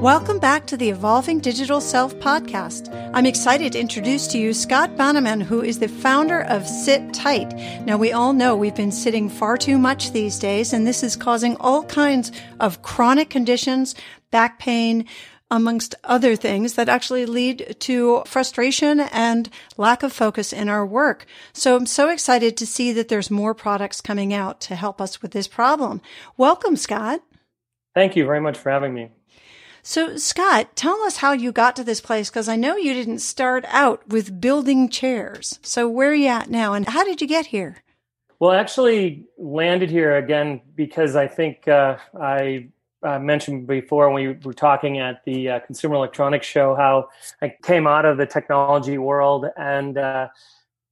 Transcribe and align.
Welcome 0.00 0.38
back 0.38 0.66
to 0.68 0.78
the 0.78 0.88
Evolving 0.88 1.40
Digital 1.40 1.78
Self 1.78 2.14
podcast. 2.14 2.88
I'm 3.12 3.26
excited 3.26 3.72
to 3.72 3.78
introduce 3.78 4.26
to 4.28 4.38
you 4.38 4.54
Scott 4.54 4.96
Banneman, 4.96 5.42
who 5.42 5.60
is 5.60 5.78
the 5.78 5.88
founder 5.88 6.40
of 6.44 6.66
Sit 6.66 7.12
Tight. 7.12 7.52
Now, 7.84 7.98
we 7.98 8.10
all 8.10 8.32
know 8.32 8.56
we've 8.56 8.74
been 8.74 8.92
sitting 8.92 9.28
far 9.28 9.58
too 9.58 9.76
much 9.76 10.12
these 10.12 10.38
days, 10.38 10.72
and 10.72 10.86
this 10.86 11.02
is 11.02 11.16
causing 11.16 11.54
all 11.56 11.84
kinds 11.84 12.32
of 12.60 12.80
chronic 12.80 13.28
conditions, 13.28 13.94
back 14.30 14.58
pain, 14.58 15.04
amongst 15.50 15.94
other 16.04 16.34
things 16.34 16.76
that 16.76 16.88
actually 16.88 17.26
lead 17.26 17.76
to 17.80 18.22
frustration 18.24 19.00
and 19.00 19.50
lack 19.76 20.02
of 20.02 20.14
focus 20.14 20.50
in 20.50 20.70
our 20.70 20.86
work. 20.86 21.26
So 21.52 21.76
I'm 21.76 21.84
so 21.84 22.08
excited 22.08 22.56
to 22.56 22.66
see 22.66 22.94
that 22.94 23.08
there's 23.08 23.30
more 23.30 23.52
products 23.52 24.00
coming 24.00 24.32
out 24.32 24.62
to 24.62 24.76
help 24.76 24.98
us 24.98 25.20
with 25.20 25.32
this 25.32 25.46
problem. 25.46 26.00
Welcome, 26.38 26.76
Scott. 26.76 27.20
Thank 27.94 28.16
you 28.16 28.24
very 28.24 28.40
much 28.40 28.56
for 28.56 28.70
having 28.70 28.94
me. 28.94 29.10
So, 29.82 30.16
Scott, 30.16 30.76
tell 30.76 31.02
us 31.02 31.18
how 31.18 31.32
you 31.32 31.52
got 31.52 31.76
to 31.76 31.84
this 31.84 32.00
place 32.00 32.28
because 32.28 32.48
I 32.48 32.56
know 32.56 32.76
you 32.76 32.92
didn't 32.92 33.20
start 33.20 33.64
out 33.68 34.06
with 34.08 34.40
building 34.40 34.88
chairs. 34.88 35.58
So, 35.62 35.88
where 35.88 36.10
are 36.10 36.14
you 36.14 36.28
at 36.28 36.50
now 36.50 36.74
and 36.74 36.86
how 36.88 37.04
did 37.04 37.20
you 37.20 37.26
get 37.26 37.46
here? 37.46 37.82
Well, 38.38 38.50
I 38.50 38.58
actually 38.58 39.24
landed 39.38 39.90
here 39.90 40.16
again 40.16 40.60
because 40.74 41.16
I 41.16 41.26
think 41.26 41.68
uh, 41.68 41.98
I 42.18 42.68
uh, 43.02 43.18
mentioned 43.18 43.66
before 43.66 44.10
when 44.10 44.28
we 44.28 44.38
were 44.44 44.54
talking 44.54 44.98
at 44.98 45.24
the 45.24 45.48
uh, 45.48 45.60
Consumer 45.60 45.94
Electronics 45.94 46.46
Show 46.46 46.74
how 46.74 47.08
I 47.42 47.54
came 47.62 47.86
out 47.86 48.04
of 48.04 48.18
the 48.18 48.26
technology 48.26 48.98
world 48.98 49.46
and 49.56 49.96
uh, 49.96 50.28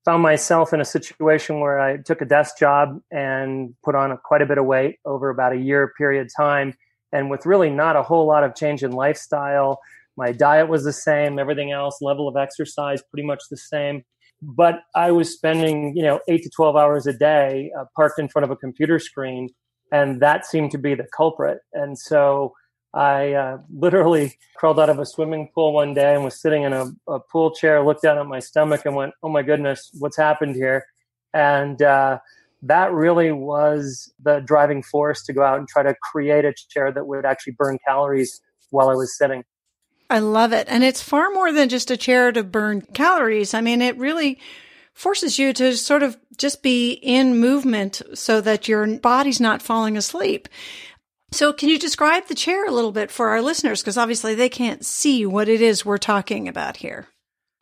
found 0.04 0.22
myself 0.22 0.72
in 0.72 0.80
a 0.80 0.84
situation 0.84 1.60
where 1.60 1.80
I 1.80 1.98
took 1.98 2.20
a 2.22 2.24
desk 2.24 2.58
job 2.58 3.00
and 3.10 3.74
put 3.82 3.94
on 3.94 4.10
a, 4.10 4.16
quite 4.16 4.42
a 4.42 4.46
bit 4.46 4.58
of 4.58 4.64
weight 4.64 4.98
over 5.04 5.28
about 5.28 5.52
a 5.52 5.58
year 5.58 5.92
period 5.96 6.26
of 6.26 6.34
time 6.34 6.74
and 7.12 7.30
with 7.30 7.46
really 7.46 7.70
not 7.70 7.96
a 7.96 8.02
whole 8.02 8.26
lot 8.26 8.44
of 8.44 8.54
change 8.54 8.82
in 8.82 8.92
lifestyle. 8.92 9.80
My 10.16 10.32
diet 10.32 10.68
was 10.68 10.84
the 10.84 10.92
same, 10.92 11.38
everything 11.38 11.72
else, 11.72 11.98
level 12.00 12.28
of 12.28 12.36
exercise 12.36 13.02
pretty 13.10 13.26
much 13.26 13.40
the 13.50 13.56
same. 13.56 14.02
But 14.42 14.80
I 14.94 15.10
was 15.10 15.32
spending, 15.32 15.96
you 15.96 16.02
know, 16.02 16.20
eight 16.28 16.42
to 16.44 16.50
12 16.50 16.76
hours 16.76 17.06
a 17.06 17.12
day 17.12 17.72
uh, 17.78 17.84
parked 17.96 18.18
in 18.18 18.28
front 18.28 18.44
of 18.44 18.50
a 18.50 18.56
computer 18.56 18.98
screen, 18.98 19.48
and 19.90 20.20
that 20.20 20.46
seemed 20.46 20.70
to 20.72 20.78
be 20.78 20.94
the 20.94 21.06
culprit. 21.16 21.58
And 21.72 21.98
so 21.98 22.52
I 22.94 23.32
uh, 23.32 23.58
literally 23.72 24.38
crawled 24.56 24.80
out 24.80 24.90
of 24.90 24.98
a 24.98 25.06
swimming 25.06 25.50
pool 25.54 25.72
one 25.72 25.94
day 25.94 26.14
and 26.14 26.24
was 26.24 26.40
sitting 26.40 26.62
in 26.62 26.72
a, 26.72 26.86
a, 27.08 27.20
pool 27.20 27.52
chair, 27.52 27.84
looked 27.84 28.02
down 28.02 28.18
at 28.18 28.26
my 28.26 28.38
stomach, 28.38 28.82
and 28.84 28.94
went, 28.94 29.14
"Oh 29.22 29.28
my 29.28 29.42
goodness, 29.42 29.90
what's 29.98 30.16
happened 30.16 30.54
here?" 30.54 30.84
And 31.34 31.82
uh, 31.82 32.18
that 32.62 32.92
really 32.92 33.32
was 33.32 34.12
the 34.22 34.40
driving 34.40 34.82
force 34.82 35.24
to 35.24 35.32
go 35.32 35.42
out 35.42 35.58
and 35.58 35.68
try 35.68 35.82
to 35.82 35.94
create 36.12 36.44
a 36.44 36.52
chair 36.70 36.90
that 36.92 37.06
would 37.06 37.24
actually 37.24 37.54
burn 37.58 37.78
calories 37.86 38.40
while 38.70 38.90
I 38.90 38.94
was 38.94 39.16
sitting. 39.16 39.44
I 40.10 40.20
love 40.20 40.52
it. 40.52 40.66
And 40.70 40.82
it's 40.82 41.02
far 41.02 41.30
more 41.30 41.52
than 41.52 41.68
just 41.68 41.90
a 41.90 41.96
chair 41.96 42.32
to 42.32 42.42
burn 42.42 42.80
calories. 42.80 43.54
I 43.54 43.60
mean, 43.60 43.82
it 43.82 43.96
really 43.98 44.38
forces 44.94 45.38
you 45.38 45.52
to 45.52 45.76
sort 45.76 46.02
of 46.02 46.16
just 46.36 46.62
be 46.62 46.92
in 46.92 47.38
movement 47.38 48.02
so 48.14 48.40
that 48.40 48.66
your 48.66 48.98
body's 48.98 49.40
not 49.40 49.62
falling 49.62 49.96
asleep. 49.96 50.48
So 51.30 51.52
can 51.52 51.68
you 51.68 51.78
describe 51.78 52.26
the 52.26 52.34
chair 52.34 52.66
a 52.66 52.72
little 52.72 52.90
bit 52.90 53.10
for 53.10 53.28
our 53.28 53.42
listeners? 53.42 53.82
Because 53.82 53.98
obviously 53.98 54.34
they 54.34 54.48
can't 54.48 54.84
see 54.84 55.26
what 55.26 55.48
it 55.48 55.60
is 55.60 55.84
we're 55.84 55.98
talking 55.98 56.48
about 56.48 56.78
here. 56.78 57.06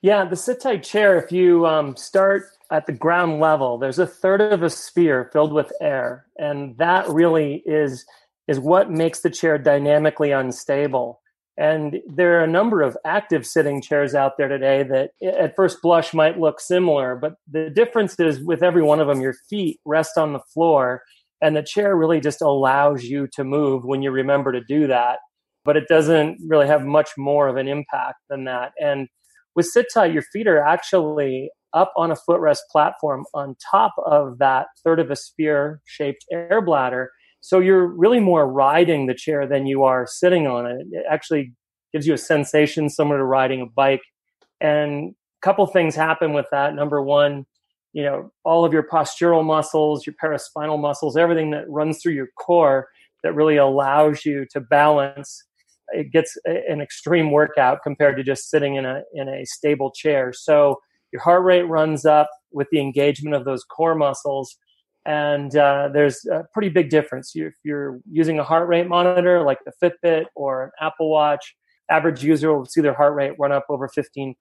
Yeah, 0.02 0.24
the 0.24 0.36
sit 0.36 0.60
tight 0.60 0.84
chair, 0.84 1.18
if 1.18 1.32
you 1.32 1.66
um, 1.66 1.96
start 1.96 2.44
at 2.70 2.86
the 2.86 2.92
ground 2.92 3.40
level, 3.40 3.78
there's 3.78 3.98
a 3.98 4.06
third 4.06 4.40
of 4.40 4.62
a 4.62 4.70
sphere 4.70 5.30
filled 5.32 5.52
with 5.52 5.72
air, 5.80 6.26
and 6.38 6.76
that 6.78 7.08
really 7.08 7.62
is 7.66 8.04
is 8.48 8.60
what 8.60 8.90
makes 8.90 9.20
the 9.20 9.30
chair 9.30 9.58
dynamically 9.58 10.30
unstable. 10.30 11.20
And 11.58 12.00
there 12.06 12.38
are 12.38 12.44
a 12.44 12.48
number 12.48 12.82
of 12.82 12.96
active 13.04 13.44
sitting 13.46 13.82
chairs 13.82 14.14
out 14.14 14.36
there 14.36 14.46
today 14.46 14.84
that 14.84 15.10
at 15.26 15.56
first 15.56 15.82
blush 15.82 16.14
might 16.14 16.38
look 16.38 16.60
similar, 16.60 17.16
but 17.16 17.34
the 17.50 17.70
difference 17.70 18.14
is 18.20 18.40
with 18.40 18.62
every 18.62 18.82
one 18.82 19.00
of 19.00 19.08
them, 19.08 19.20
your 19.20 19.34
feet 19.48 19.80
rest 19.84 20.16
on 20.16 20.32
the 20.32 20.42
floor 20.52 21.02
and 21.42 21.56
the 21.56 21.62
chair 21.62 21.96
really 21.96 22.20
just 22.20 22.40
allows 22.40 23.04
you 23.04 23.28
to 23.34 23.44
move 23.44 23.84
when 23.84 24.02
you 24.02 24.10
remember 24.10 24.52
to 24.52 24.62
do 24.64 24.86
that. 24.86 25.18
But 25.64 25.76
it 25.76 25.88
doesn't 25.88 26.38
really 26.46 26.66
have 26.66 26.84
much 26.84 27.10
more 27.18 27.48
of 27.48 27.56
an 27.56 27.68
impact 27.68 28.18
than 28.30 28.44
that. 28.44 28.72
And 28.80 29.08
with 29.54 29.66
sit 29.66 29.86
tight, 29.92 30.12
your 30.12 30.22
feet 30.22 30.46
are 30.46 30.64
actually 30.64 31.50
up 31.72 31.92
on 31.96 32.10
a 32.10 32.16
footrest 32.16 32.60
platform 32.70 33.24
on 33.34 33.56
top 33.70 33.94
of 34.04 34.38
that 34.38 34.66
third 34.84 35.00
of 35.00 35.10
a 35.10 35.16
sphere 35.16 35.80
shaped 35.84 36.24
air 36.32 36.60
bladder. 36.60 37.10
So 37.40 37.60
you're 37.60 37.86
really 37.86 38.20
more 38.20 38.50
riding 38.50 39.06
the 39.06 39.14
chair 39.14 39.46
than 39.46 39.66
you 39.66 39.84
are 39.84 40.06
sitting 40.06 40.46
on 40.46 40.66
it. 40.66 40.86
It 40.90 41.04
actually 41.08 41.52
gives 41.92 42.06
you 42.06 42.14
a 42.14 42.18
sensation 42.18 42.88
similar 42.88 43.18
to 43.18 43.24
riding 43.24 43.60
a 43.60 43.66
bike. 43.66 44.02
And 44.60 45.10
a 45.10 45.46
couple 45.46 45.66
things 45.66 45.94
happen 45.94 46.32
with 46.32 46.46
that. 46.50 46.74
Number 46.74 47.02
one, 47.02 47.46
you 47.92 48.02
know, 48.02 48.32
all 48.44 48.64
of 48.64 48.72
your 48.72 48.86
postural 48.86 49.44
muscles, 49.44 50.06
your 50.06 50.14
paraspinal 50.22 50.80
muscles, 50.80 51.16
everything 51.16 51.50
that 51.52 51.68
runs 51.68 52.00
through 52.02 52.14
your 52.14 52.28
core 52.38 52.88
that 53.22 53.34
really 53.34 53.56
allows 53.56 54.24
you 54.24 54.46
to 54.50 54.60
balance 54.60 55.42
it 55.88 56.10
gets 56.10 56.36
an 56.44 56.80
extreme 56.80 57.30
workout 57.30 57.82
compared 57.82 58.16
to 58.16 58.22
just 58.22 58.50
sitting 58.50 58.76
in 58.76 58.84
a 58.84 59.02
in 59.14 59.28
a 59.28 59.44
stable 59.44 59.90
chair. 59.90 60.32
So 60.32 60.80
your 61.12 61.22
heart 61.22 61.44
rate 61.44 61.62
runs 61.62 62.04
up 62.04 62.28
with 62.52 62.68
the 62.70 62.80
engagement 62.80 63.34
of 63.34 63.44
those 63.44 63.64
core 63.64 63.94
muscles. 63.94 64.56
And 65.04 65.54
uh, 65.56 65.90
there's 65.92 66.24
a 66.26 66.44
pretty 66.52 66.68
big 66.68 66.90
difference. 66.90 67.32
If 67.34 67.54
you're 67.62 68.00
using 68.10 68.38
a 68.38 68.44
heart 68.44 68.68
rate 68.68 68.88
monitor 68.88 69.42
like 69.42 69.58
the 69.64 69.72
Fitbit 69.82 70.24
or 70.34 70.64
an 70.64 70.70
Apple 70.80 71.10
Watch, 71.10 71.54
average 71.88 72.24
user 72.24 72.52
will 72.52 72.64
see 72.64 72.80
their 72.80 72.94
heart 72.94 73.14
rate 73.14 73.34
run 73.38 73.52
up 73.52 73.66
over 73.68 73.88
15%. 73.88 74.34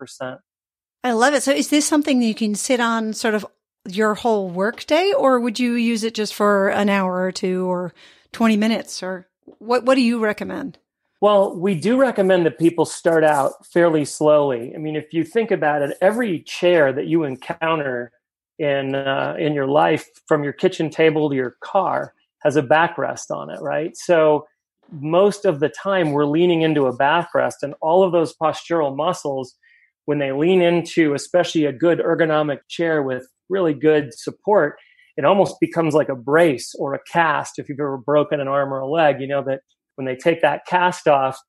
I 1.03 1.11
love 1.11 1.35
it. 1.35 1.43
So 1.43 1.51
is 1.51 1.69
this 1.69 1.85
something 1.85 2.19
that 2.19 2.25
you 2.25 2.33
can 2.33 2.55
sit 2.55 2.79
on 2.79 3.13
sort 3.13 3.35
of 3.35 3.45
your 3.87 4.15
whole 4.15 4.49
workday 4.49 5.13
or 5.15 5.39
would 5.39 5.59
you 5.59 5.73
use 5.73 6.03
it 6.03 6.15
just 6.15 6.33
for 6.33 6.69
an 6.69 6.89
hour 6.89 7.21
or 7.21 7.31
two 7.31 7.69
or 7.69 7.93
20 8.31 8.57
minutes 8.57 9.03
or 9.03 9.27
what, 9.59 9.85
what 9.85 9.93
do 9.93 10.01
you 10.01 10.19
recommend? 10.19 10.79
Well, 11.25 11.55
we 11.57 11.73
do 11.73 11.97
recommend 11.97 12.45
that 12.45 12.59
people 12.59 12.85
start 12.85 13.23
out 13.23 13.65
fairly 13.65 14.05
slowly. 14.05 14.75
I 14.75 14.77
mean, 14.77 14.95
if 14.95 15.11
you 15.11 15.23
think 15.23 15.49
about 15.49 15.81
it, 15.81 15.97
every 15.99 16.41
chair 16.41 16.93
that 16.93 17.07
you 17.07 17.23
encounter 17.23 18.11
in 18.59 18.93
uh, 18.93 19.35
in 19.39 19.55
your 19.55 19.65
life, 19.65 20.07
from 20.27 20.43
your 20.43 20.53
kitchen 20.53 20.91
table 20.91 21.27
to 21.31 21.35
your 21.35 21.55
car, 21.63 22.13
has 22.43 22.57
a 22.57 22.61
backrest 22.61 23.31
on 23.31 23.49
it, 23.49 23.59
right? 23.59 23.97
So 23.97 24.45
most 24.91 25.45
of 25.45 25.61
the 25.61 25.69
time, 25.69 26.11
we're 26.11 26.27
leaning 26.27 26.61
into 26.61 26.85
a 26.85 26.95
backrest, 26.95 27.63
and 27.63 27.73
all 27.81 28.03
of 28.03 28.11
those 28.11 28.35
postural 28.39 28.95
muscles, 28.95 29.55
when 30.05 30.19
they 30.19 30.31
lean 30.31 30.61
into, 30.61 31.15
especially 31.15 31.65
a 31.65 31.73
good 31.73 31.97
ergonomic 31.97 32.59
chair 32.69 33.01
with 33.01 33.27
really 33.49 33.73
good 33.73 34.13
support, 34.13 34.77
it 35.17 35.25
almost 35.25 35.55
becomes 35.59 35.95
like 35.95 36.09
a 36.09 36.15
brace 36.15 36.75
or 36.77 36.93
a 36.93 36.99
cast. 37.11 37.57
If 37.57 37.67
you've 37.67 37.79
ever 37.79 37.97
broken 37.97 38.39
an 38.39 38.47
arm 38.47 38.71
or 38.71 38.77
a 38.77 38.87
leg, 38.87 39.19
you 39.19 39.27
know 39.27 39.43
that 39.45 39.61
when 39.95 40.05
they 40.05 40.15
take 40.15 40.41
that 40.41 40.65
cast 40.65 41.07
off, 41.07 41.39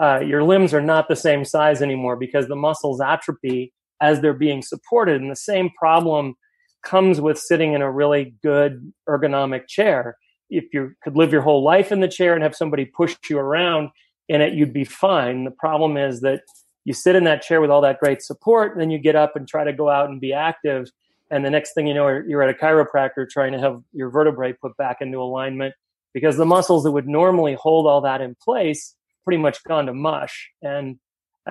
uh, 0.00 0.20
your 0.20 0.44
limbs 0.44 0.72
are 0.72 0.80
not 0.80 1.08
the 1.08 1.16
same 1.16 1.44
size 1.44 1.82
anymore 1.82 2.16
because 2.16 2.48
the 2.48 2.56
muscles 2.56 3.00
atrophy 3.00 3.72
as 4.00 4.20
they're 4.20 4.32
being 4.32 4.62
supported. 4.62 5.20
And 5.20 5.30
the 5.30 5.36
same 5.36 5.70
problem 5.76 6.34
comes 6.84 7.20
with 7.20 7.38
sitting 7.38 7.72
in 7.72 7.82
a 7.82 7.90
really 7.90 8.34
good 8.42 8.92
ergonomic 9.08 9.66
chair. 9.66 10.16
If 10.50 10.66
you 10.72 10.92
could 11.02 11.16
live 11.16 11.32
your 11.32 11.42
whole 11.42 11.62
life 11.62 11.90
in 11.90 12.00
the 12.00 12.08
chair 12.08 12.34
and 12.34 12.42
have 12.42 12.54
somebody 12.54 12.84
push 12.84 13.16
you 13.28 13.38
around 13.38 13.90
in 14.28 14.40
it, 14.40 14.54
you'd 14.54 14.72
be 14.72 14.84
fine. 14.84 15.44
The 15.44 15.50
problem 15.50 15.96
is 15.96 16.20
that 16.20 16.42
you 16.84 16.94
sit 16.94 17.16
in 17.16 17.24
that 17.24 17.42
chair 17.42 17.60
with 17.60 17.70
all 17.70 17.82
that 17.82 17.98
great 17.98 18.22
support, 18.22 18.72
and 18.72 18.80
then 18.80 18.90
you 18.90 18.98
get 18.98 19.16
up 19.16 19.36
and 19.36 19.46
try 19.46 19.64
to 19.64 19.72
go 19.72 19.90
out 19.90 20.08
and 20.08 20.20
be 20.20 20.32
active. 20.32 20.88
And 21.30 21.44
the 21.44 21.50
next 21.50 21.74
thing 21.74 21.86
you 21.86 21.92
know, 21.92 22.08
you're 22.26 22.42
at 22.42 22.48
a 22.48 22.58
chiropractor 22.58 23.28
trying 23.28 23.52
to 23.52 23.58
have 23.58 23.82
your 23.92 24.10
vertebrae 24.10 24.54
put 24.54 24.76
back 24.78 24.98
into 25.00 25.18
alignment 25.18 25.74
because 26.18 26.36
the 26.36 26.44
muscles 26.44 26.82
that 26.82 26.90
would 26.90 27.06
normally 27.06 27.54
hold 27.54 27.86
all 27.86 28.00
that 28.00 28.20
in 28.20 28.34
place 28.42 28.96
pretty 29.24 29.40
much 29.40 29.62
gone 29.64 29.86
to 29.86 29.94
mush. 29.94 30.50
And, 30.62 30.96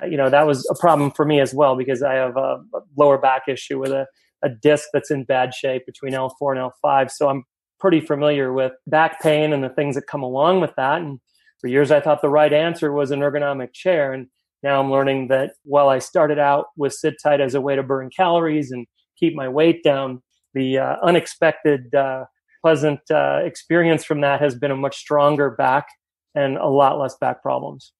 uh, 0.00 0.06
you 0.06 0.16
know, 0.16 0.28
that 0.28 0.46
was 0.46 0.68
a 0.70 0.78
problem 0.78 1.10
for 1.10 1.24
me 1.24 1.40
as 1.40 1.54
well 1.54 1.74
because 1.76 2.02
I 2.02 2.14
have 2.14 2.36
a, 2.36 2.60
a 2.74 2.80
lower 2.96 3.16
back 3.16 3.42
issue 3.48 3.78
with 3.78 3.92
a, 3.92 4.06
a 4.42 4.48
disc 4.48 4.88
that's 4.92 5.10
in 5.10 5.24
bad 5.24 5.54
shape 5.54 5.86
between 5.86 6.12
L4 6.12 6.56
and 6.56 6.72
L5. 6.84 7.10
So 7.10 7.28
I'm 7.28 7.44
pretty 7.80 8.00
familiar 8.00 8.52
with 8.52 8.72
back 8.86 9.22
pain 9.22 9.52
and 9.52 9.64
the 9.64 9.70
things 9.70 9.94
that 9.94 10.06
come 10.06 10.22
along 10.22 10.60
with 10.60 10.72
that. 10.76 11.00
And 11.00 11.18
for 11.60 11.68
years, 11.68 11.90
I 11.90 12.00
thought 12.00 12.20
the 12.20 12.28
right 12.28 12.52
answer 12.52 12.92
was 12.92 13.10
an 13.10 13.20
ergonomic 13.20 13.72
chair. 13.72 14.12
And 14.12 14.26
now 14.62 14.80
I'm 14.80 14.90
learning 14.90 15.28
that 15.28 15.52
while 15.64 15.88
I 15.88 15.98
started 15.98 16.38
out 16.38 16.66
with 16.76 16.92
sit 16.92 17.14
tight 17.22 17.40
as 17.40 17.54
a 17.54 17.60
way 17.60 17.76
to 17.76 17.82
burn 17.82 18.10
calories 18.14 18.70
and 18.70 18.86
keep 19.18 19.34
my 19.34 19.48
weight 19.48 19.82
down, 19.82 20.22
the 20.54 20.78
uh, 20.78 20.96
unexpected, 21.02 21.94
uh, 21.94 22.24
pleasant 22.62 23.00
uh, 23.10 23.40
experience 23.42 24.04
from 24.04 24.20
that 24.22 24.40
has 24.40 24.54
been 24.54 24.70
a 24.70 24.76
much 24.76 24.96
stronger 24.96 25.50
back 25.50 25.88
and 26.34 26.56
a 26.56 26.68
lot 26.68 26.98
less 26.98 27.16
back 27.16 27.42
problems. 27.42 27.92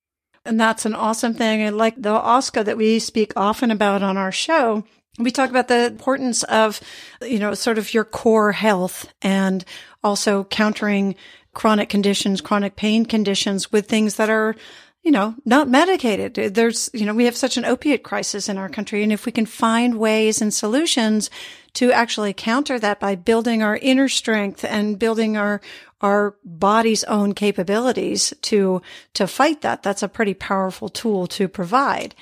And 0.45 0.59
that's 0.59 0.87
an 0.87 0.95
awesome 0.95 1.35
thing. 1.35 1.61
And 1.63 1.77
like 1.77 2.01
the 2.01 2.19
OSCA 2.19 2.65
that 2.65 2.77
we 2.77 2.99
speak 2.99 3.33
often 3.37 3.71
about 3.71 4.03
on 4.03 4.17
our 4.17 4.33
show, 4.33 4.85
we 5.19 5.31
talk 5.31 5.51
about 5.51 5.69
the 5.69 5.87
importance 5.87 6.43
of, 6.45 6.81
you 7.23 7.39
know, 7.39 7.55
sort 7.55 7.79
of 7.79 7.93
your 7.93 8.05
core 8.05 8.53
health 8.53 9.13
and 9.21 9.65
also 10.03 10.45
countering 10.45 11.17
chronic 11.55 11.89
conditions, 11.89 12.41
chronic 12.41 12.77
pain 12.77 13.05
conditions 13.05 13.73
with 13.73 13.89
things 13.89 14.17
that 14.17 14.31
are 14.31 14.55
you 15.03 15.11
know, 15.13 15.35
not 15.45 15.69
medicated. 15.69 16.55
There's, 16.55 16.91
you 16.93 17.07
know, 17.07 17.15
we 17.15 17.25
have 17.25 17.37
such 17.37 17.57
an 17.57 17.65
opiate 17.65 18.03
crisis 18.03 18.49
in 18.49 18.59
our 18.59 18.69
country. 18.69 19.03
And 19.03 19.13
if 19.13 19.27
we 19.27 19.33
can 19.33 19.47
find 19.47 19.99
ways 19.99 20.43
and 20.43 20.53
solutions 20.53 21.31
to 21.75 21.93
actually 21.93 22.33
counter 22.33 22.79
that 22.79 22.99
by 22.99 23.15
building 23.15 23.63
our 23.63 23.77
inner 23.77 24.09
strength 24.09 24.65
and 24.65 24.99
building 24.99 25.37
our, 25.37 25.61
our 26.01 26.37
body's 26.45 27.05
own 27.05 27.33
capabilities 27.33 28.35
to, 28.43 28.83
to 29.15 29.27
fight 29.27 29.61
that, 29.61 29.83
that's 29.83 30.03
a 30.03 30.09
pretty 30.09 30.35
powerful 30.35 30.89
tool 30.89 31.27
to 31.29 31.49
provide. 31.49 32.15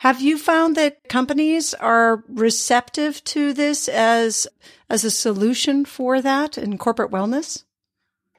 Have 0.00 0.20
you 0.20 0.36
found 0.36 0.76
that 0.76 1.08
companies 1.08 1.72
are 1.74 2.24
receptive 2.28 3.22
to 3.24 3.52
this 3.52 3.88
as, 3.88 4.46
as 4.90 5.04
a 5.04 5.10
solution 5.10 5.84
for 5.84 6.20
that 6.20 6.58
in 6.58 6.76
corporate 6.78 7.12
wellness? 7.12 7.62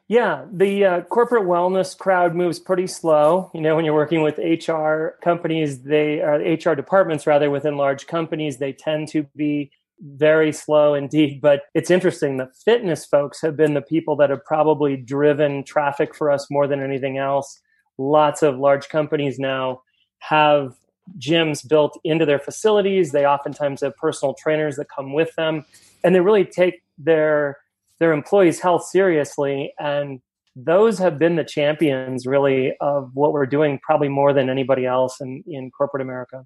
Yeah, 0.08 0.46
the 0.52 0.86
uh, 0.86 1.02
corporate 1.02 1.46
wellness 1.46 1.98
crowd 1.98 2.36
moves 2.36 2.60
pretty 2.60 2.86
slow. 2.86 3.50
You 3.56 3.62
know, 3.62 3.76
when 3.76 3.86
you're 3.86 3.96
working 3.96 4.22
with 4.22 4.38
HR 4.38 5.18
companies, 5.24 5.82
they 5.82 6.22
are 6.22 6.38
HR 6.38 6.76
departments 6.76 7.26
rather 7.26 7.50
within 7.50 7.76
large 7.76 8.06
companies, 8.06 8.58
they 8.58 8.72
tend 8.72 9.08
to 9.10 9.24
be 9.36 9.72
very 10.00 10.52
slow 10.52 10.94
indeed. 10.94 11.42
But 11.46 11.64
it's 11.74 11.90
interesting. 11.90 12.38
The 12.38 12.52
fitness 12.64 13.06
folks 13.06 13.42
have 13.42 13.58
been 13.58 13.74
the 13.74 13.82
people 13.82 14.16
that 14.18 14.30
have 14.30 14.46
probably 14.46 14.96
driven 14.96 15.64
traffic 15.64 16.14
for 16.14 16.30
us 16.30 16.52
more 16.52 16.68
than 16.68 16.84
anything 16.84 17.18
else. 17.18 17.60
Lots 17.98 18.44
of 18.44 18.60
large 18.60 18.90
companies 18.90 19.40
now 19.40 19.82
have 20.20 20.76
gyms 21.18 21.68
built 21.68 22.00
into 22.04 22.26
their 22.26 22.40
facilities. 22.40 23.12
They 23.12 23.26
oftentimes 23.26 23.82
have 23.82 23.96
personal 23.96 24.36
trainers 24.36 24.76
that 24.76 24.88
come 24.96 25.14
with 25.14 25.34
them, 25.36 25.66
and 26.04 26.14
they 26.14 26.20
really 26.20 26.46
take 26.46 26.84
their 26.98 27.58
their 28.00 28.14
employees' 28.14 28.60
health 28.60 28.86
seriously. 28.86 29.74
And 29.80 30.20
those 30.56 31.00
have 31.00 31.20
been 31.20 31.36
the 31.36 31.44
champions, 31.44 32.26
really, 32.26 32.74
of 32.80 33.12
what 33.14 33.34
we're 33.34 33.46
doing, 33.46 33.80
probably 33.84 34.10
more 34.10 34.34
than 34.34 34.50
anybody 34.50 34.86
else 34.86 35.20
in, 35.20 35.44
in 35.48 35.72
corporate 35.72 36.02
America. 36.02 36.46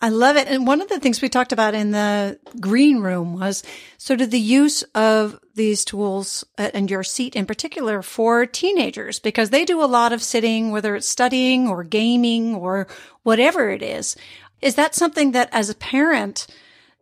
I 0.00 0.10
love 0.10 0.36
it. 0.36 0.46
And 0.46 0.66
one 0.66 0.82
of 0.82 0.88
the 0.88 1.00
things 1.00 1.22
we 1.22 1.30
talked 1.30 1.52
about 1.52 1.74
in 1.74 1.90
the 1.90 2.38
green 2.60 3.00
room 3.00 3.32
was 3.32 3.62
sort 3.96 4.20
of 4.20 4.30
the 4.30 4.38
use 4.38 4.82
of 4.94 5.40
these 5.54 5.86
tools 5.86 6.44
uh, 6.58 6.70
and 6.74 6.90
your 6.90 7.02
seat 7.02 7.34
in 7.34 7.46
particular 7.46 8.02
for 8.02 8.44
teenagers 8.44 9.18
because 9.18 9.48
they 9.48 9.64
do 9.64 9.82
a 9.82 9.86
lot 9.86 10.12
of 10.12 10.22
sitting, 10.22 10.70
whether 10.70 10.96
it's 10.96 11.08
studying 11.08 11.66
or 11.66 11.82
gaming 11.82 12.54
or 12.54 12.86
whatever 13.22 13.70
it 13.70 13.82
is. 13.82 14.16
Is 14.60 14.74
that 14.74 14.94
something 14.94 15.32
that 15.32 15.48
as 15.50 15.70
a 15.70 15.74
parent 15.74 16.46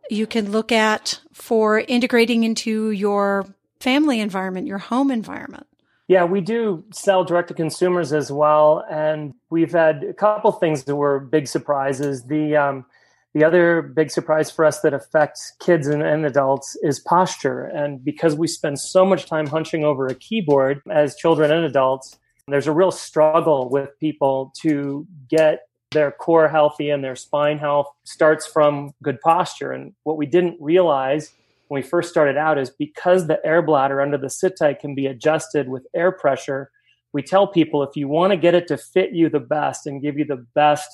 you 0.09 0.25
can 0.25 0.51
look 0.51 0.71
at 0.71 1.19
for 1.33 1.79
integrating 1.79 2.45
into 2.45 2.91
your 2.91 3.45
family 3.79 4.19
environment, 4.19 4.67
your 4.67 4.77
home 4.77 5.11
environment. 5.11 5.67
Yeah, 6.07 6.23
we 6.25 6.41
do 6.41 6.83
sell 6.93 7.23
direct 7.23 7.47
to 7.47 7.53
consumers 7.55 8.13
as 8.13 8.31
well, 8.31 8.85
and 8.91 9.33
we've 9.49 9.71
had 9.71 10.03
a 10.03 10.13
couple 10.13 10.51
things 10.51 10.83
that 10.83 10.95
were 10.95 11.19
big 11.19 11.47
surprises. 11.47 12.25
The 12.25 12.55
um, 12.55 12.85
the 13.33 13.43
other 13.43 13.81
big 13.81 14.11
surprise 14.11 14.49
for 14.49 14.63
us 14.63 14.79
that 14.81 14.93
affects 14.93 15.51
kids 15.59 15.87
and, 15.87 16.01
and, 16.01 16.25
adults 16.25 16.77
is 16.83 16.99
posture, 16.99 17.65
and 17.65 18.03
because 18.03 18.35
we 18.35 18.47
spend 18.47 18.79
so 18.79 19.03
much 19.03 19.25
time 19.25 19.47
hunching 19.47 19.83
over 19.83 20.05
a 20.05 20.15
keyboard 20.15 20.81
as 20.91 21.15
children 21.15 21.51
and 21.51 21.65
adults, 21.65 22.17
there's 22.47 22.67
a 22.67 22.71
real 22.71 22.91
struggle 22.91 23.69
with 23.69 23.89
people 23.99 24.53
to 24.61 25.07
get 25.27 25.67
their 25.91 26.11
core 26.11 26.47
healthy 26.47 26.89
and 26.91 27.03
their 27.03 27.15
spine 27.15 27.57
health 27.57 27.87
starts 28.03 28.45
from 28.45 28.93
good 29.01 29.19
posture. 29.21 29.71
And 29.71 29.93
what 30.03 30.17
we 30.17 30.27
didn't 30.27 30.57
realize 30.59 31.31
when 31.75 31.83
we 31.83 31.89
first 31.89 32.09
started 32.09 32.37
out 32.37 32.57
is 32.57 32.69
because 32.69 33.27
the 33.27 33.45
air 33.45 33.61
bladder 33.61 33.99
under 33.99 34.17
the 34.17 34.29
sit 34.29 34.53
tight 34.57 34.79
can 34.79 34.95
be 34.95 35.07
adjusted 35.07 35.67
with 35.67 35.85
air 35.93 36.09
pressure. 36.09 36.71
We 37.11 37.21
tell 37.21 37.47
people 37.47 37.83
if 37.83 37.97
you 37.97 38.07
want 38.07 38.31
to 38.31 38.37
get 38.37 38.55
it 38.55 38.65
to 38.67 38.77
fit 38.77 39.11
you 39.11 39.27
the 39.27 39.41
best 39.41 39.85
and 39.85 40.01
give 40.01 40.17
you 40.17 40.23
the 40.23 40.45
best 40.55 40.87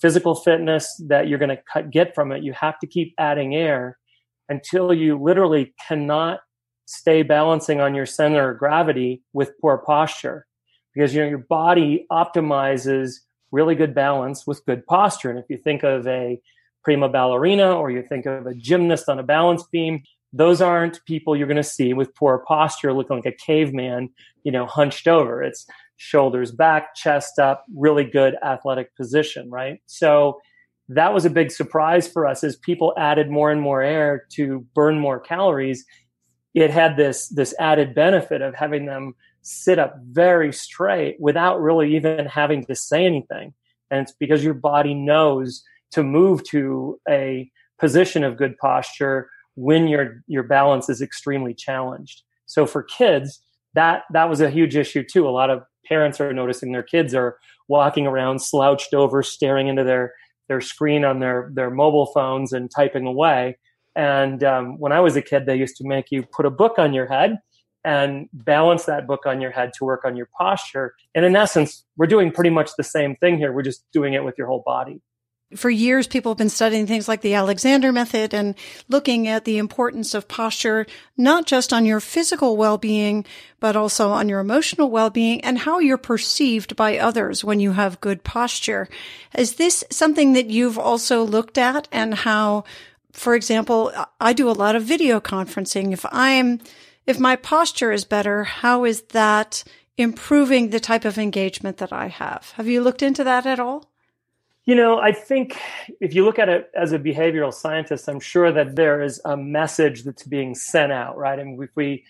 physical 0.00 0.36
fitness 0.36 1.02
that 1.08 1.26
you're 1.26 1.40
going 1.40 1.56
to 1.56 1.82
get 1.90 2.14
from 2.14 2.30
it, 2.30 2.44
you 2.44 2.52
have 2.52 2.78
to 2.78 2.86
keep 2.86 3.12
adding 3.18 3.56
air 3.56 3.98
until 4.48 4.94
you 4.94 5.20
literally 5.20 5.74
cannot 5.88 6.38
stay 6.86 7.24
balancing 7.24 7.80
on 7.80 7.96
your 7.96 8.06
center 8.06 8.52
of 8.52 8.58
gravity 8.58 9.24
with 9.32 9.58
poor 9.60 9.78
posture 9.78 10.46
because 10.94 11.12
you 11.12 11.22
know 11.22 11.28
your 11.28 11.38
body 11.38 12.06
optimizes 12.12 13.14
really 13.50 13.74
good 13.74 13.96
balance 13.96 14.46
with 14.46 14.64
good 14.64 14.86
posture 14.86 15.30
and 15.30 15.40
if 15.40 15.46
you 15.48 15.56
think 15.56 15.82
of 15.82 16.06
a 16.06 16.40
prima 16.82 17.08
ballerina 17.08 17.72
or 17.72 17.90
you 17.90 18.02
think 18.02 18.26
of 18.26 18.46
a 18.46 18.54
gymnast 18.54 19.08
on 19.08 19.18
a 19.18 19.22
balance 19.22 19.64
beam, 19.70 20.02
those 20.32 20.60
aren't 20.60 21.04
people 21.06 21.36
you're 21.36 21.46
going 21.46 21.56
to 21.56 21.62
see 21.62 21.92
with 21.92 22.14
poor 22.14 22.44
posture 22.46 22.92
looking 22.92 23.16
like 23.16 23.26
a 23.26 23.32
caveman, 23.32 24.10
you 24.44 24.52
know, 24.52 24.66
hunched 24.66 25.08
over. 25.08 25.42
It's 25.42 25.66
shoulders 25.96 26.52
back, 26.52 26.94
chest 26.94 27.38
up, 27.38 27.64
really 27.76 28.04
good 28.04 28.36
athletic 28.42 28.94
position, 28.96 29.50
right? 29.50 29.80
So 29.86 30.40
that 30.88 31.12
was 31.12 31.24
a 31.24 31.30
big 31.30 31.50
surprise 31.50 32.08
for 32.08 32.26
us 32.26 32.42
as 32.42 32.56
people 32.56 32.94
added 32.96 33.30
more 33.30 33.50
and 33.50 33.60
more 33.60 33.82
air 33.82 34.26
to 34.32 34.66
burn 34.74 34.98
more 34.98 35.20
calories. 35.20 35.84
It 36.54 36.70
had 36.70 36.96
this 36.96 37.28
this 37.28 37.54
added 37.60 37.94
benefit 37.94 38.42
of 38.42 38.54
having 38.54 38.86
them 38.86 39.14
sit 39.42 39.78
up 39.78 39.94
very 40.10 40.52
straight 40.52 41.16
without 41.20 41.60
really 41.60 41.94
even 41.96 42.26
having 42.26 42.64
to 42.66 42.74
say 42.74 43.04
anything. 43.04 43.54
And 43.90 44.00
it's 44.00 44.14
because 44.18 44.44
your 44.44 44.54
body 44.54 44.94
knows 44.94 45.62
to 45.92 46.02
move 46.02 46.44
to 46.44 47.00
a 47.08 47.50
position 47.78 48.24
of 48.24 48.36
good 48.36 48.56
posture 48.58 49.28
when 49.54 49.88
your 49.88 50.22
your 50.26 50.42
balance 50.42 50.88
is 50.88 51.02
extremely 51.02 51.54
challenged. 51.54 52.22
So 52.46 52.66
for 52.66 52.82
kids, 52.82 53.40
that 53.74 54.02
that 54.12 54.28
was 54.28 54.40
a 54.40 54.50
huge 54.50 54.76
issue 54.76 55.04
too. 55.04 55.28
A 55.28 55.30
lot 55.30 55.50
of 55.50 55.62
parents 55.86 56.20
are 56.20 56.32
noticing 56.32 56.72
their 56.72 56.82
kids 56.82 57.14
are 57.14 57.38
walking 57.68 58.06
around 58.06 58.40
slouched 58.40 58.94
over, 58.94 59.22
staring 59.22 59.68
into 59.68 59.84
their 59.84 60.12
their 60.48 60.60
screen 60.60 61.04
on 61.04 61.20
their 61.20 61.50
their 61.54 61.70
mobile 61.70 62.06
phones 62.06 62.52
and 62.52 62.70
typing 62.70 63.06
away. 63.06 63.58
And 63.96 64.42
um, 64.44 64.78
when 64.78 64.92
I 64.92 65.00
was 65.00 65.16
a 65.16 65.22
kid, 65.22 65.46
they 65.46 65.56
used 65.56 65.76
to 65.76 65.86
make 65.86 66.06
you 66.10 66.22
put 66.22 66.46
a 66.46 66.50
book 66.50 66.78
on 66.78 66.92
your 66.92 67.06
head 67.06 67.38
and 67.84 68.28
balance 68.32 68.84
that 68.84 69.06
book 69.06 69.26
on 69.26 69.40
your 69.40 69.50
head 69.50 69.72
to 69.78 69.84
work 69.84 70.04
on 70.04 70.16
your 70.16 70.28
posture. 70.38 70.94
And 71.14 71.24
in 71.24 71.34
essence, 71.34 71.84
we're 71.96 72.06
doing 72.06 72.30
pretty 72.30 72.50
much 72.50 72.70
the 72.76 72.84
same 72.84 73.16
thing 73.16 73.38
here. 73.38 73.52
We're 73.52 73.62
just 73.62 73.84
doing 73.92 74.14
it 74.14 74.22
with 74.22 74.36
your 74.36 74.46
whole 74.46 74.62
body 74.64 75.00
for 75.56 75.68
years, 75.68 76.06
people 76.06 76.30
have 76.30 76.38
been 76.38 76.48
studying 76.48 76.86
things 76.86 77.08
like 77.08 77.22
the 77.22 77.34
Alexander 77.34 77.90
method 77.92 78.32
and 78.32 78.54
looking 78.88 79.26
at 79.26 79.44
the 79.44 79.58
importance 79.58 80.14
of 80.14 80.28
posture, 80.28 80.86
not 81.16 81.46
just 81.46 81.72
on 81.72 81.84
your 81.84 81.98
physical 81.98 82.56
well-being, 82.56 83.24
but 83.58 83.74
also 83.74 84.10
on 84.10 84.28
your 84.28 84.40
emotional 84.40 84.90
well-being 84.90 85.40
and 85.40 85.58
how 85.58 85.80
you're 85.80 85.98
perceived 85.98 86.76
by 86.76 86.98
others 86.98 87.42
when 87.42 87.58
you 87.58 87.72
have 87.72 88.00
good 88.00 88.22
posture. 88.22 88.88
Is 89.36 89.56
this 89.56 89.82
something 89.90 90.34
that 90.34 90.50
you've 90.50 90.78
also 90.78 91.24
looked 91.24 91.58
at 91.58 91.88
and 91.90 92.14
how, 92.14 92.64
for 93.12 93.34
example, 93.34 93.92
I 94.20 94.32
do 94.32 94.48
a 94.48 94.52
lot 94.52 94.76
of 94.76 94.84
video 94.84 95.20
conferencing. 95.20 95.92
If 95.92 96.06
I'm, 96.12 96.60
if 97.06 97.18
my 97.18 97.34
posture 97.34 97.90
is 97.90 98.04
better, 98.04 98.44
how 98.44 98.84
is 98.84 99.02
that 99.10 99.64
improving 99.98 100.70
the 100.70 100.80
type 100.80 101.04
of 101.04 101.18
engagement 101.18 101.78
that 101.78 101.92
I 101.92 102.06
have? 102.06 102.52
Have 102.52 102.68
you 102.68 102.82
looked 102.82 103.02
into 103.02 103.24
that 103.24 103.46
at 103.46 103.58
all? 103.58 103.89
You 104.66 104.74
know, 104.74 104.98
I 105.00 105.12
think 105.12 105.58
if 106.00 106.14
you 106.14 106.24
look 106.24 106.38
at 106.38 106.48
it 106.48 106.70
as 106.74 106.92
a 106.92 106.98
behavioral 106.98 107.52
scientist, 107.52 108.08
I'm 108.08 108.20
sure 108.20 108.52
that 108.52 108.76
there 108.76 109.02
is 109.02 109.20
a 109.24 109.36
message 109.36 110.04
that's 110.04 110.24
being 110.24 110.54
sent 110.54 110.92
out, 110.92 111.16
right? 111.16 111.38
I 111.38 111.44
mean, 111.44 111.60
if 111.62 111.70
we 111.74 112.04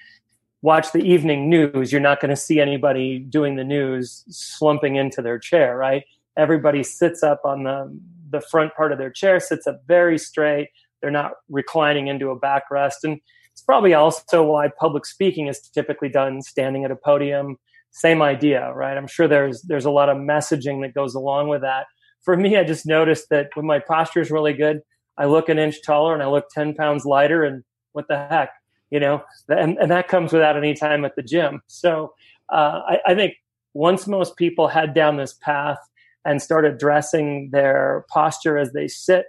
watch 0.60 0.90
the 0.92 0.98
evening 0.98 1.48
news, 1.48 1.92
you're 1.92 2.00
not 2.00 2.20
going 2.20 2.30
to 2.30 2.36
see 2.36 2.60
anybody 2.60 3.20
doing 3.20 3.54
the 3.56 3.64
news 3.64 4.24
slumping 4.28 4.96
into 4.96 5.22
their 5.22 5.38
chair, 5.38 5.76
right? 5.76 6.02
Everybody 6.36 6.82
sits 6.82 7.22
up 7.22 7.40
on 7.44 7.64
the 7.64 7.98
the 8.30 8.40
front 8.40 8.72
part 8.74 8.92
of 8.92 8.98
their 8.98 9.10
chair, 9.10 9.40
sits 9.40 9.66
up 9.66 9.82
very 9.88 10.16
straight. 10.16 10.68
They're 11.00 11.10
not 11.10 11.32
reclining 11.48 12.06
into 12.06 12.30
a 12.30 12.38
backrest, 12.38 13.02
and 13.04 13.20
it's 13.52 13.62
probably 13.62 13.94
also 13.94 14.44
why 14.44 14.68
public 14.78 15.06
speaking 15.06 15.46
is 15.46 15.60
typically 15.60 16.08
done 16.08 16.42
standing 16.42 16.84
at 16.84 16.90
a 16.90 16.96
podium. 16.96 17.58
Same 17.90 18.22
idea, 18.22 18.72
right? 18.74 18.96
I'm 18.96 19.08
sure 19.08 19.28
there's 19.28 19.62
there's 19.62 19.84
a 19.84 19.90
lot 19.90 20.08
of 20.08 20.16
messaging 20.16 20.82
that 20.82 20.94
goes 20.94 21.14
along 21.14 21.48
with 21.48 21.62
that 21.62 21.86
for 22.22 22.36
me, 22.36 22.56
I 22.56 22.64
just 22.64 22.86
noticed 22.86 23.28
that 23.30 23.50
when 23.54 23.66
my 23.66 23.78
posture 23.78 24.20
is 24.20 24.30
really 24.30 24.52
good, 24.52 24.80
I 25.16 25.26
look 25.26 25.48
an 25.48 25.58
inch 25.58 25.82
taller 25.82 26.14
and 26.14 26.22
I 26.22 26.28
look 26.28 26.48
10 26.50 26.74
pounds 26.74 27.04
lighter. 27.04 27.44
And 27.44 27.64
what 27.92 28.08
the 28.08 28.16
heck, 28.16 28.50
you 28.90 29.00
know, 29.00 29.22
and, 29.48 29.78
and 29.78 29.90
that 29.90 30.08
comes 30.08 30.32
without 30.32 30.56
any 30.56 30.74
time 30.74 31.04
at 31.04 31.16
the 31.16 31.22
gym. 31.22 31.62
So 31.66 32.14
uh, 32.50 32.80
I, 32.88 32.98
I 33.08 33.14
think 33.14 33.34
once 33.74 34.06
most 34.06 34.36
people 34.36 34.68
head 34.68 34.94
down 34.94 35.16
this 35.16 35.34
path 35.34 35.78
and 36.24 36.42
start 36.42 36.64
addressing 36.64 37.50
their 37.52 38.04
posture 38.10 38.58
as 38.58 38.72
they 38.72 38.88
sit, 38.88 39.26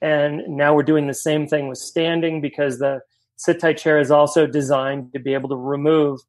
and 0.00 0.42
now 0.48 0.74
we're 0.74 0.82
doing 0.82 1.06
the 1.06 1.14
same 1.14 1.46
thing 1.46 1.68
with 1.68 1.78
standing 1.78 2.40
because 2.40 2.78
the 2.78 3.00
Sit 3.36 3.60
Tight 3.60 3.78
chair 3.78 3.98
is 3.98 4.10
also 4.10 4.46
designed 4.46 5.12
to 5.12 5.20
be 5.20 5.34
able 5.34 5.48
to 5.48 5.56
remove 5.56 6.20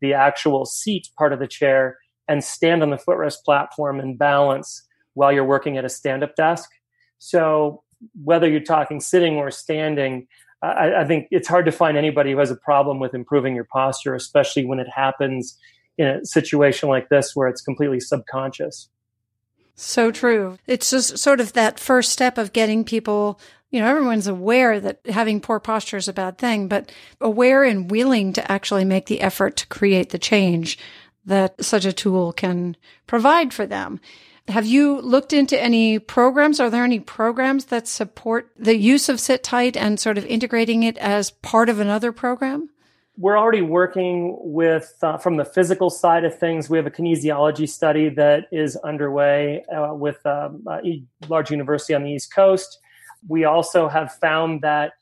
the 0.00 0.12
actual 0.12 0.66
seat 0.66 1.08
part 1.16 1.32
of 1.32 1.38
the 1.38 1.46
chair 1.46 1.98
and 2.28 2.44
stand 2.44 2.82
on 2.82 2.90
the 2.90 2.96
footrest 2.96 3.44
platform 3.44 4.00
and 4.00 4.18
balance 4.18 4.82
while 5.14 5.32
you're 5.32 5.44
working 5.44 5.76
at 5.78 5.84
a 5.84 5.88
stand 5.88 6.22
up 6.22 6.36
desk. 6.36 6.70
So, 7.18 7.82
whether 8.22 8.48
you're 8.48 8.60
talking 8.60 9.00
sitting 9.00 9.36
or 9.36 9.50
standing, 9.50 10.26
I, 10.60 11.02
I, 11.02 11.04
think 11.04 11.28
it's 11.30 11.46
hard 11.46 11.66
to 11.66 11.72
find 11.72 11.96
anybody 11.96 12.32
who 12.32 12.38
has 12.38 12.50
a 12.50 12.56
problem 12.56 12.98
with 12.98 13.14
improving 13.14 13.54
your 13.54 13.64
posture, 13.72 14.14
especially 14.14 14.64
when 14.64 14.80
it 14.80 14.88
happens 14.88 15.56
in 15.98 16.06
a 16.06 16.24
situation 16.24 16.88
like 16.88 17.08
this 17.08 17.34
where 17.34 17.48
it's 17.48 17.60
completely 17.60 18.00
subconscious. 18.00 18.88
So 19.74 20.10
true. 20.10 20.58
It's 20.66 20.90
just 20.90 21.18
sort 21.18 21.40
of 21.40 21.54
that 21.54 21.80
first 21.80 22.12
step 22.12 22.38
of 22.38 22.52
getting 22.52 22.84
people, 22.84 23.40
you 23.70 23.80
know, 23.80 23.88
everyone's 23.88 24.26
aware 24.26 24.78
that 24.80 25.00
having 25.06 25.40
poor 25.40 25.58
posture 25.58 25.96
is 25.96 26.08
a 26.08 26.12
bad 26.12 26.38
thing, 26.38 26.68
but 26.68 26.92
aware 27.20 27.64
and 27.64 27.90
willing 27.90 28.32
to 28.34 28.52
actually 28.52 28.84
make 28.84 29.06
the 29.06 29.20
effort 29.20 29.56
to 29.58 29.66
create 29.68 30.10
the 30.10 30.18
change 30.18 30.78
that 31.24 31.64
such 31.64 31.84
a 31.84 31.92
tool 31.92 32.32
can 32.32 32.76
provide 33.06 33.52
for 33.54 33.66
them. 33.66 34.00
Have 34.48 34.66
you 34.66 35.00
looked 35.00 35.32
into 35.32 35.60
any 35.60 35.98
programs? 35.98 36.58
Are 36.58 36.68
there 36.68 36.84
any 36.84 36.98
programs 37.00 37.66
that 37.66 37.86
support 37.86 38.50
the 38.58 38.76
use 38.76 39.08
of 39.08 39.20
Sit 39.20 39.42
Tight 39.42 39.76
and 39.76 40.00
sort 40.00 40.18
of 40.18 40.26
integrating 40.26 40.82
it 40.82 40.98
as 40.98 41.30
part 41.30 41.68
of 41.68 41.78
another 41.78 42.10
program? 42.10 42.68
We're 43.16 43.38
already 43.38 43.62
working 43.62 44.36
with, 44.40 44.94
uh, 45.02 45.18
from 45.18 45.36
the 45.36 45.44
physical 45.44 45.90
side 45.90 46.24
of 46.24 46.36
things, 46.36 46.68
we 46.68 46.78
have 46.78 46.86
a 46.86 46.90
kinesiology 46.90 47.68
study 47.68 48.08
that 48.10 48.46
is 48.50 48.74
underway 48.76 49.64
uh, 49.64 49.94
with 49.94 50.24
um, 50.26 50.64
a 50.68 51.02
large 51.28 51.50
university 51.50 51.94
on 51.94 52.02
the 52.02 52.10
East 52.10 52.34
Coast. 52.34 52.78
We 53.28 53.44
also 53.44 53.88
have 53.88 54.14
found 54.14 54.62
that 54.62 54.94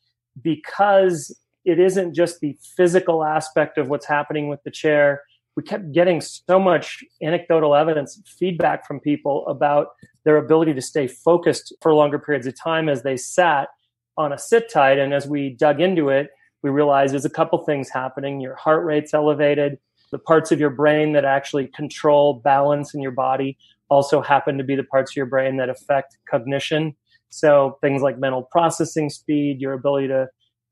because 0.42 1.34
it 1.64 1.78
isn't 1.78 2.14
just 2.14 2.40
the 2.40 2.58
physical 2.76 3.24
aspect 3.24 3.78
of 3.78 3.88
what's 3.88 4.06
happening 4.06 4.48
with 4.48 4.62
the 4.64 4.70
chair, 4.70 5.22
we 5.56 5.62
kept 5.62 5.92
getting 5.92 6.20
so 6.20 6.58
much 6.58 7.02
anecdotal 7.22 7.74
evidence, 7.74 8.20
feedback 8.38 8.86
from 8.86 9.00
people 9.00 9.46
about 9.48 9.88
their 10.24 10.36
ability 10.36 10.74
to 10.74 10.80
stay 10.82 11.06
focused 11.06 11.74
for 11.80 11.92
longer 11.92 12.18
periods 12.18 12.46
of 12.46 12.54
time 12.58 12.88
as 12.88 13.02
they 13.02 13.16
sat 13.16 13.68
on 14.16 14.32
a 14.32 14.38
sit 14.38 14.70
tight. 14.70 14.98
And 14.98 15.12
as 15.12 15.26
we 15.26 15.50
dug 15.50 15.80
into 15.80 16.08
it, 16.08 16.30
we 16.62 16.70
realized 16.70 17.12
there's 17.12 17.24
a 17.24 17.30
couple 17.30 17.58
things 17.64 17.88
happening. 17.88 18.40
Your 18.40 18.54
heart 18.54 18.84
rate's 18.84 19.14
elevated. 19.14 19.78
The 20.12 20.18
parts 20.18 20.52
of 20.52 20.60
your 20.60 20.70
brain 20.70 21.12
that 21.12 21.24
actually 21.24 21.68
control 21.68 22.34
balance 22.34 22.94
in 22.94 23.00
your 23.00 23.12
body 23.12 23.56
also 23.88 24.20
happen 24.20 24.58
to 24.58 24.64
be 24.64 24.76
the 24.76 24.84
parts 24.84 25.12
of 25.12 25.16
your 25.16 25.26
brain 25.26 25.56
that 25.56 25.68
affect 25.68 26.18
cognition. 26.28 26.94
So 27.30 27.78
things 27.80 28.02
like 28.02 28.18
mental 28.18 28.42
processing 28.42 29.08
speed, 29.08 29.60
your 29.60 29.72
ability 29.72 30.08
to 30.08 30.28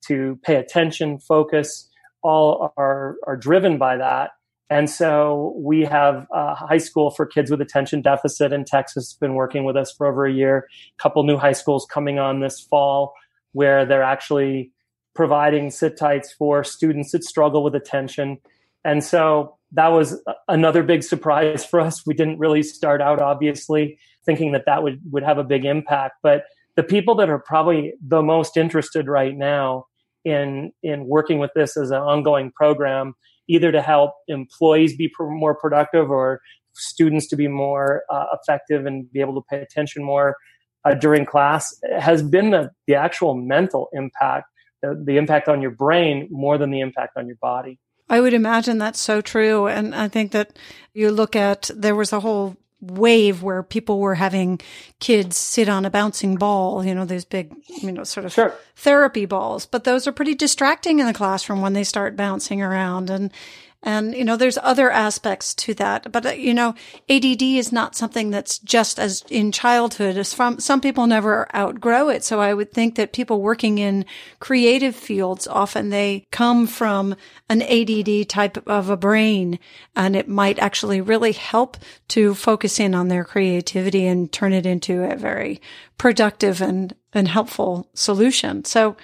to 0.06 0.38
pay 0.44 0.54
attention, 0.56 1.18
focus, 1.18 1.88
all 2.22 2.72
are 2.76 3.16
are 3.26 3.36
driven 3.36 3.78
by 3.78 3.96
that. 3.96 4.30
And 4.70 4.90
so 4.90 5.54
we 5.56 5.82
have 5.84 6.26
a 6.32 6.54
high 6.54 6.78
school 6.78 7.10
for 7.10 7.24
kids 7.24 7.50
with 7.50 7.60
attention 7.60 8.02
deficit 8.02 8.52
in 8.52 8.64
Texas 8.64 9.14
been 9.14 9.34
working 9.34 9.64
with 9.64 9.76
us 9.76 9.92
for 9.92 10.06
over 10.06 10.26
a 10.26 10.32
year. 10.32 10.68
A 10.98 11.02
couple 11.02 11.22
new 11.22 11.38
high 11.38 11.52
schools 11.52 11.86
coming 11.90 12.18
on 12.18 12.40
this 12.40 12.60
fall 12.60 13.14
where 13.52 13.86
they're 13.86 14.02
actually 14.02 14.70
providing 15.14 15.70
sit 15.70 15.96
tights 15.96 16.32
for 16.32 16.62
students 16.62 17.12
that 17.12 17.24
struggle 17.24 17.64
with 17.64 17.74
attention. 17.74 18.38
And 18.84 19.02
so 19.02 19.56
that 19.72 19.88
was 19.88 20.22
another 20.48 20.82
big 20.82 21.02
surprise 21.02 21.64
for 21.64 21.80
us. 21.80 22.06
We 22.06 22.14
didn't 22.14 22.38
really 22.38 22.62
start 22.62 23.00
out 23.00 23.20
obviously 23.20 23.98
thinking 24.24 24.52
that 24.52 24.64
that 24.66 24.82
would 24.82 25.00
would 25.10 25.22
have 25.22 25.38
a 25.38 25.44
big 25.44 25.64
impact, 25.64 26.16
but 26.22 26.44
the 26.76 26.82
people 26.82 27.14
that 27.16 27.28
are 27.28 27.38
probably 27.40 27.94
the 28.00 28.22
most 28.22 28.56
interested 28.56 29.08
right 29.08 29.36
now 29.36 29.86
in 30.24 30.72
in 30.82 31.06
working 31.06 31.38
with 31.38 31.50
this 31.54 31.76
as 31.76 31.90
an 31.90 31.98
ongoing 31.98 32.52
program 32.52 33.14
either 33.48 33.72
to 33.72 33.82
help 33.82 34.12
employees 34.28 34.96
be 34.96 35.10
more 35.18 35.54
productive 35.54 36.10
or 36.10 36.40
students 36.74 37.26
to 37.28 37.36
be 37.36 37.48
more 37.48 38.02
uh, 38.10 38.26
effective 38.32 38.86
and 38.86 39.10
be 39.12 39.20
able 39.20 39.34
to 39.34 39.42
pay 39.50 39.60
attention 39.60 40.04
more 40.04 40.36
uh, 40.84 40.94
during 40.94 41.26
class 41.26 41.74
has 41.98 42.22
been 42.22 42.50
the, 42.50 42.70
the 42.86 42.94
actual 42.94 43.34
mental 43.34 43.88
impact, 43.92 44.46
the, 44.82 45.00
the 45.04 45.16
impact 45.16 45.48
on 45.48 45.60
your 45.60 45.70
brain 45.70 46.28
more 46.30 46.58
than 46.58 46.70
the 46.70 46.80
impact 46.80 47.16
on 47.16 47.26
your 47.26 47.36
body. 47.40 47.78
I 48.08 48.20
would 48.20 48.32
imagine 48.32 48.78
that's 48.78 49.00
so 49.00 49.20
true. 49.20 49.66
And 49.66 49.94
I 49.94 50.08
think 50.08 50.32
that 50.32 50.56
you 50.94 51.10
look 51.10 51.36
at, 51.36 51.70
there 51.74 51.94
was 51.94 52.12
a 52.12 52.20
whole 52.20 52.56
wave 52.80 53.42
where 53.42 53.62
people 53.62 53.98
were 53.98 54.14
having 54.14 54.60
kids 55.00 55.36
sit 55.36 55.68
on 55.68 55.84
a 55.84 55.90
bouncing 55.90 56.36
ball, 56.36 56.84
you 56.84 56.94
know, 56.94 57.04
those 57.04 57.24
big, 57.24 57.52
you 57.66 57.90
know, 57.90 58.04
sort 58.04 58.26
of 58.26 58.32
sure. 58.32 58.54
therapy 58.76 59.26
balls, 59.26 59.66
but 59.66 59.84
those 59.84 60.06
are 60.06 60.12
pretty 60.12 60.34
distracting 60.34 61.00
in 61.00 61.06
the 61.06 61.12
classroom 61.12 61.60
when 61.60 61.72
they 61.72 61.84
start 61.84 62.16
bouncing 62.16 62.62
around. 62.62 63.10
And 63.10 63.32
and, 63.80 64.12
you 64.12 64.24
know, 64.24 64.36
there's 64.36 64.58
other 64.58 64.90
aspects 64.90 65.54
to 65.54 65.74
that. 65.74 66.10
But, 66.10 66.26
uh, 66.26 66.30
you 66.30 66.52
know, 66.52 66.74
ADD 67.08 67.42
is 67.42 67.70
not 67.70 67.94
something 67.94 68.30
that's 68.30 68.58
just 68.58 68.98
as 68.98 69.22
in 69.30 69.52
childhood 69.52 70.16
as 70.16 70.34
from 70.34 70.58
some 70.58 70.80
people 70.80 71.06
never 71.06 71.48
outgrow 71.54 72.08
it. 72.08 72.24
So 72.24 72.40
I 72.40 72.54
would 72.54 72.72
think 72.72 72.96
that 72.96 73.12
people 73.12 73.40
working 73.40 73.78
in 73.78 74.04
creative 74.40 74.96
fields 74.96 75.46
often 75.46 75.90
they 75.90 76.26
come 76.32 76.66
from 76.66 77.14
an 77.48 77.62
ADD 77.62 78.28
type 78.28 78.56
of 78.66 78.90
a 78.90 78.96
brain 78.96 79.60
and 79.94 80.16
it 80.16 80.26
might 80.26 80.58
actually 80.58 81.00
really 81.00 81.32
help 81.32 81.76
to 82.08 82.34
focus 82.34 82.80
in 82.80 82.96
on 82.96 83.06
their 83.06 83.24
creativity 83.24 84.06
and 84.06 84.32
turn 84.32 84.52
it 84.52 84.66
into 84.66 85.04
a 85.04 85.14
very 85.14 85.60
productive 85.98 86.60
and, 86.60 86.96
and 87.14 87.28
helpful 87.28 87.88
solution. 87.94 88.64
So 88.64 88.96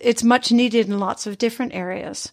it's 0.00 0.24
much 0.24 0.50
needed 0.50 0.88
in 0.88 0.98
lots 0.98 1.28
of 1.28 1.38
different 1.38 1.74
areas. 1.74 2.32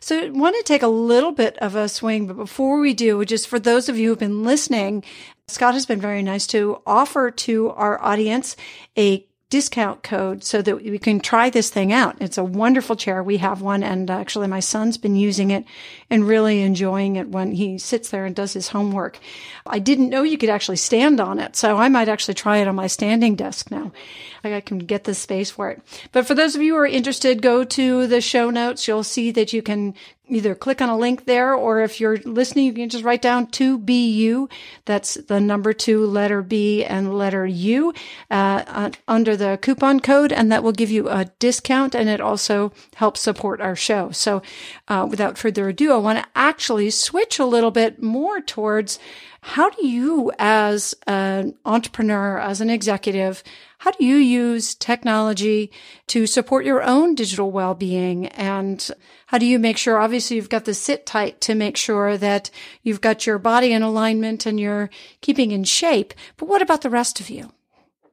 So 0.00 0.18
I 0.18 0.30
want 0.30 0.56
to 0.56 0.62
take 0.62 0.82
a 0.82 0.88
little 0.88 1.32
bit 1.32 1.56
of 1.58 1.74
a 1.74 1.88
swing, 1.88 2.26
but 2.26 2.36
before 2.36 2.80
we 2.80 2.94
do, 2.94 3.24
just 3.24 3.48
for 3.48 3.58
those 3.58 3.88
of 3.88 3.98
you 3.98 4.10
who've 4.10 4.18
been 4.18 4.44
listening, 4.44 5.04
Scott 5.48 5.74
has 5.74 5.86
been 5.86 6.00
very 6.00 6.22
nice 6.22 6.46
to 6.48 6.82
offer 6.86 7.30
to 7.30 7.70
our 7.70 8.02
audience 8.02 8.56
a 8.96 9.26
discount 9.50 10.02
code 10.02 10.44
so 10.44 10.60
that 10.60 10.82
we 10.82 10.98
can 10.98 11.20
try 11.20 11.48
this 11.48 11.70
thing 11.70 11.90
out. 11.92 12.16
It's 12.20 12.36
a 12.36 12.44
wonderful 12.44 12.96
chair. 12.96 13.22
We 13.22 13.38
have 13.38 13.62
one 13.62 13.82
and 13.82 14.10
actually 14.10 14.46
my 14.46 14.60
son's 14.60 14.98
been 14.98 15.16
using 15.16 15.50
it 15.50 15.64
and 16.10 16.26
really 16.26 16.62
enjoying 16.62 17.16
it 17.16 17.28
when 17.28 17.52
he 17.52 17.78
sits 17.78 18.10
there 18.10 18.24
and 18.24 18.34
does 18.34 18.54
his 18.54 18.68
homework. 18.68 19.18
I 19.66 19.78
didn't 19.78 20.08
know 20.08 20.22
you 20.22 20.38
could 20.38 20.48
actually 20.48 20.76
stand 20.76 21.20
on 21.20 21.38
it. 21.38 21.56
So 21.56 21.76
I 21.76 21.88
might 21.88 22.08
actually 22.08 22.34
try 22.34 22.58
it 22.58 22.68
on 22.68 22.74
my 22.74 22.86
standing 22.86 23.34
desk 23.34 23.70
now. 23.70 23.92
I 24.44 24.60
can 24.60 24.78
get 24.78 25.04
the 25.04 25.14
space 25.14 25.50
for 25.50 25.70
it. 25.70 25.82
But 26.12 26.26
for 26.26 26.34
those 26.34 26.54
of 26.54 26.62
you 26.62 26.74
who 26.74 26.80
are 26.80 26.86
interested, 26.86 27.42
go 27.42 27.64
to 27.64 28.06
the 28.06 28.20
show 28.20 28.50
notes. 28.50 28.88
You'll 28.88 29.04
see 29.04 29.30
that 29.32 29.52
you 29.52 29.62
can 29.62 29.94
either 30.28 30.54
click 30.54 30.80
on 30.82 30.88
a 30.88 30.96
link 30.96 31.24
there 31.24 31.54
or 31.54 31.80
if 31.80 32.00
you're 32.00 32.18
listening, 32.18 32.66
you 32.66 32.72
can 32.72 32.88
just 32.88 33.04
write 33.04 33.22
down 33.22 33.46
2BU. 33.46 34.50
That's 34.84 35.14
the 35.14 35.40
number 35.40 35.72
two, 35.72 36.06
letter 36.06 36.42
B 36.42 36.84
and 36.84 37.16
letter 37.16 37.46
U, 37.46 37.94
uh, 38.30 38.90
under 39.06 39.36
the 39.36 39.58
coupon 39.60 40.00
code. 40.00 40.32
And 40.32 40.52
that 40.52 40.62
will 40.62 40.72
give 40.72 40.90
you 40.90 41.08
a 41.08 41.26
discount 41.38 41.94
and 41.94 42.08
it 42.08 42.20
also 42.20 42.72
helps 42.96 43.20
support 43.20 43.60
our 43.60 43.76
show. 43.76 44.10
So, 44.10 44.42
uh, 44.88 45.06
without 45.08 45.38
further 45.38 45.68
ado, 45.68 45.92
I 45.98 46.00
want 46.00 46.18
to 46.20 46.30
actually 46.36 46.90
switch 46.90 47.40
a 47.40 47.44
little 47.44 47.72
bit 47.72 48.00
more 48.00 48.40
towards 48.40 49.00
how 49.40 49.70
do 49.70 49.86
you 49.86 50.30
as 50.38 50.94
an 51.06 51.54
entrepreneur, 51.64 52.38
as 52.38 52.60
an 52.60 52.70
executive, 52.70 53.42
how 53.78 53.90
do 53.90 54.04
you 54.04 54.16
use 54.16 54.74
technology 54.74 55.72
to 56.08 56.26
support 56.26 56.64
your 56.64 56.82
own 56.82 57.14
digital 57.14 57.50
well-being? 57.50 58.26
And 58.28 58.88
how 59.26 59.38
do 59.38 59.46
you 59.46 59.58
make 59.58 59.76
sure, 59.76 59.98
obviously 59.98 60.36
you've 60.36 60.48
got 60.48 60.66
the 60.66 60.74
sit 60.74 61.04
tight 61.04 61.40
to 61.42 61.54
make 61.54 61.76
sure 61.76 62.16
that 62.16 62.50
you've 62.82 63.00
got 63.00 63.26
your 63.26 63.38
body 63.38 63.72
in 63.72 63.82
alignment 63.82 64.46
and 64.46 64.60
you're 64.60 64.90
keeping 65.20 65.50
in 65.50 65.64
shape. 65.64 66.14
But 66.36 66.48
what 66.48 66.62
about 66.62 66.82
the 66.82 66.90
rest 66.90 67.20
of 67.20 67.28
you? 67.28 67.52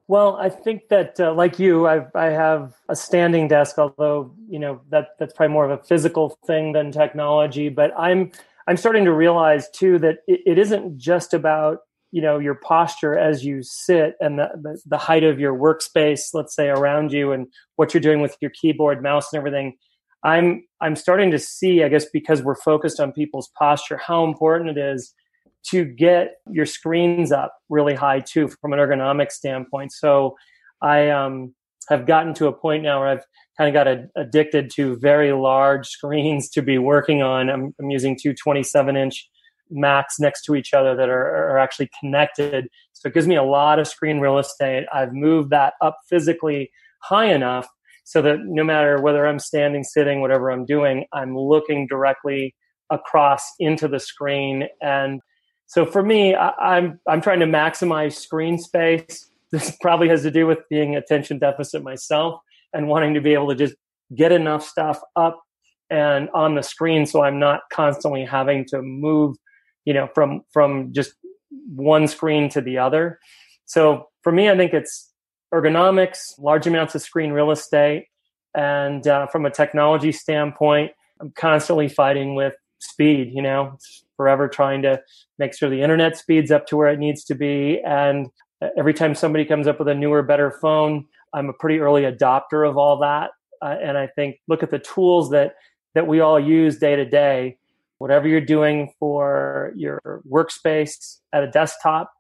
Well, 0.08 0.36
I 0.36 0.50
think 0.50 0.90
that, 0.90 1.20
uh, 1.20 1.34
like 1.34 1.58
you, 1.58 1.88
I've, 1.88 2.16
I 2.16 2.26
have 2.26 2.76
a 2.90 2.96
standing 2.96 3.48
desk, 3.48 3.80
although 3.80 4.36
you 4.48 4.60
know 4.60 4.82
that 4.92 5.10
that's 5.18 5.34
probably 5.34 5.54
more 5.54 5.66
of 5.66 5.72
a 5.72 5.84
physical 5.84 6.38
thing 6.46 6.74
than 6.74 6.92
technology. 6.92 7.70
But 7.70 7.92
I'm 7.98 8.32
I'm 8.68 8.78
starting 8.78 9.06
to 9.06 9.14
realize 9.14 9.70
too 9.72 9.98
that 10.00 10.18
it, 10.28 10.42
it 10.46 10.58
isn't 10.60 10.98
just 10.98 11.34
about 11.34 11.80
you 12.12 12.22
know 12.22 12.40
your 12.40 12.56
posture 12.56 13.18
as 13.18 13.44
you 13.44 13.62
sit 13.64 14.16
and 14.20 14.40
the, 14.40 14.50
the, 14.62 14.82
the, 14.86 14.98
height 14.98 15.24
of 15.24 15.40
your 15.40 15.54
workspace 15.54 16.34
let's 16.34 16.56
say 16.56 16.70
around 16.70 17.12
you 17.12 17.32
and 17.32 17.48
what 17.76 17.94
you're 17.94 18.00
doing 18.00 18.22
with 18.22 18.38
your 18.42 18.52
keyboard 18.52 19.04
mouse 19.04 19.34
and 19.34 19.38
everything 19.38 19.76
i'm 20.24 20.64
i'm 20.82 20.96
starting 20.96 21.32
to 21.32 21.40
see 21.40 21.84
i 21.84 21.90
guess 21.90 22.06
because 22.14 22.42
we're 22.42 22.56
focused 22.56 23.00
on 23.00 23.12
people's 23.12 23.50
posture 23.58 23.98
how 23.98 24.24
important 24.24 24.70
it 24.70 24.78
is 24.78 25.14
to 25.70 25.86
get 25.86 26.36
your 26.50 26.66
screens 26.66 27.32
up 27.32 27.54
really 27.70 27.94
high 27.94 28.20
too 28.20 28.48
from 28.48 28.74
an 28.74 28.80
ergonomic 28.80 29.32
standpoint 29.32 29.92
so 29.92 30.36
i 30.82 31.10
um, 31.10 31.54
have 31.90 32.06
gotten 32.06 32.34
to 32.34 32.48
a 32.48 32.54
point 32.54 32.84
now 32.84 33.00
where 33.00 33.10
i've 33.10 33.26
kind 33.58 33.68
of 33.70 33.74
got 33.74 33.88
a, 33.88 34.08
addicted 34.16 34.70
to 34.70 34.98
very 34.98 35.32
large 35.32 35.88
screens 35.88 36.50
to 36.50 36.62
be 36.62 36.78
working 36.78 37.22
on 37.22 37.50
i'm, 37.50 37.74
I'm 37.80 37.90
using 37.90 38.18
two 38.22 38.34
27 38.34 38.96
inch 38.96 39.30
Macs 39.70 40.20
next 40.20 40.44
to 40.44 40.56
each 40.56 40.74
other 40.74 40.96
that 40.96 41.10
are, 41.10 41.52
are 41.52 41.58
actually 41.58 41.90
connected. 42.00 42.68
So 42.94 43.08
it 43.08 43.14
gives 43.14 43.28
me 43.28 43.36
a 43.36 43.44
lot 43.44 43.80
of 43.80 43.88
screen 43.88 44.20
real 44.20 44.38
estate. 44.38 44.86
I've 44.94 45.14
moved 45.14 45.50
that 45.52 45.74
up 45.82 45.98
physically 46.10 46.72
high 47.02 47.34
enough 47.34 47.68
so 48.04 48.22
that 48.22 48.40
no 48.44 48.64
matter 48.64 49.02
whether 49.02 49.26
I'm 49.26 49.40
standing, 49.40 49.84
sitting, 49.84 50.22
whatever 50.22 50.52
I'm 50.52 50.66
doing, 50.66 51.06
I'm 51.14 51.36
looking 51.36 51.88
directly 51.88 52.56
across 52.92 53.42
into 53.60 53.88
the 53.88 54.00
screen. 54.00 54.68
And 54.82 55.22
so 55.68 55.86
for 55.86 56.04
me, 56.04 56.36
I, 56.36 56.50
I'm 56.50 57.00
I'm 57.08 57.22
trying 57.22 57.40
to 57.40 57.46
maximize 57.46 58.14
screen 58.14 58.58
space. 58.58 59.30
This 59.52 59.78
probably 59.80 60.10
has 60.10 60.24
to 60.24 60.32
do 60.32 60.48
with 60.48 60.68
being 60.70 60.98
attention 60.98 61.38
deficit 61.40 61.82
myself 61.82 62.42
and 62.74 62.90
wanting 62.90 63.14
to 63.14 63.22
be 63.22 63.34
able 63.34 63.48
to 63.50 63.56
just 63.56 63.76
get 64.14 64.34
enough 64.34 64.66
stuff 64.66 65.00
up 65.16 65.40
and 65.90 66.30
on 66.34 66.56
the 66.56 66.64
screen 66.64 67.06
so 67.06 67.24
I'm 67.24 67.40
not 67.40 67.62
constantly 67.72 68.26
having 68.26 68.66
to 68.70 68.82
move, 68.82 69.38
you 69.86 69.94
know, 69.94 70.10
from 70.14 70.42
from 70.52 70.92
just 70.94 71.14
one 71.74 72.08
screen 72.08 72.50
to 72.50 72.60
the 72.60 72.78
other. 72.78 73.20
So 73.66 74.10
for 74.24 74.32
me, 74.32 74.50
I 74.50 74.58
think 74.58 74.74
it's 74.74 75.12
ergonomics, 75.54 76.40
large 76.40 76.68
amounts 76.68 76.96
of 76.96 77.02
screen 77.02 77.32
real 77.32 77.52
estate, 77.52 78.08
and 78.54 79.08
uh, 79.08 79.28
from 79.28 79.46
a 79.46 79.52
technology 79.52 80.12
standpoint, 80.12 80.92
I'm 81.22 81.32
constantly 81.32 81.88
fighting 81.88 82.36
with 82.36 82.54
speed. 82.80 83.32
You 83.34 83.44
know, 83.44 83.78
forever 84.18 84.48
trying 84.48 84.82
to 84.84 85.02
make 85.40 85.56
sure 85.56 85.70
the 85.70 85.82
internet 85.82 86.18
speeds 86.18 86.52
up 86.52 86.68
to 86.68 86.78
where 86.78 86.90
it 86.90 87.00
needs 87.00 87.24
to 87.26 87.36
be, 87.36 87.82
and 87.86 88.28
every 88.78 88.94
time 88.94 89.16
somebody 89.16 89.46
comes 89.46 89.68
up 89.68 89.80
with 89.80 89.88
a 89.88 89.96
newer, 89.96 90.24
better 90.24 90.52
phone, 90.62 91.06
I'm 91.34 91.50
a 91.50 91.54
pretty 91.54 91.80
early 91.80 92.04
adopter 92.04 92.68
of 92.68 92.78
all 92.78 92.98
that. 93.00 93.32
Uh, 93.62 93.76
and 93.82 93.98
I 93.98 94.08
think 94.08 94.38
look 94.48 94.64
at 94.64 94.72
the 94.72 94.80
tools 94.80 95.30
that 95.32 95.56
that 95.94 96.08
we 96.08 96.20
all 96.20 96.40
use 96.40 96.78
day 96.78 96.96
to 96.96 97.06
day. 97.06 97.58
Whatever 97.98 98.28
you're 98.28 98.42
doing 98.42 98.94
for 99.00 99.72
your 99.76 100.22
workspace 100.30 101.20
at 101.32 101.44
a 101.44 101.48
desktop, 101.48 102.12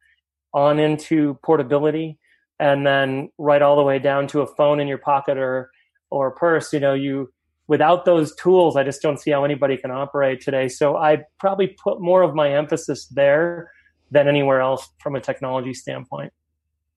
on 0.53 0.79
into 0.79 1.37
portability, 1.43 2.17
and 2.59 2.87
then 2.87 3.29
right 3.37 3.61
all 3.61 3.75
the 3.75 3.83
way 3.83 3.99
down 3.99 4.27
to 4.27 4.41
a 4.41 4.47
phone 4.55 4.79
in 4.79 4.87
your 4.87 4.97
pocket 4.97 5.37
or 5.37 5.69
or 6.09 6.31
purse. 6.31 6.71
You 6.71 6.79
know, 6.79 6.93
you 6.93 7.31
without 7.67 8.05
those 8.05 8.35
tools, 8.35 8.75
I 8.75 8.83
just 8.83 9.01
don't 9.01 9.19
see 9.19 9.31
how 9.31 9.43
anybody 9.43 9.77
can 9.77 9.91
operate 9.91 10.41
today. 10.41 10.67
So 10.67 10.97
I 10.97 11.23
probably 11.39 11.67
put 11.67 12.01
more 12.01 12.21
of 12.21 12.35
my 12.35 12.51
emphasis 12.51 13.07
there 13.07 13.71
than 14.11 14.27
anywhere 14.27 14.61
else 14.61 14.87
from 14.99 15.15
a 15.15 15.21
technology 15.21 15.73
standpoint. 15.73 16.31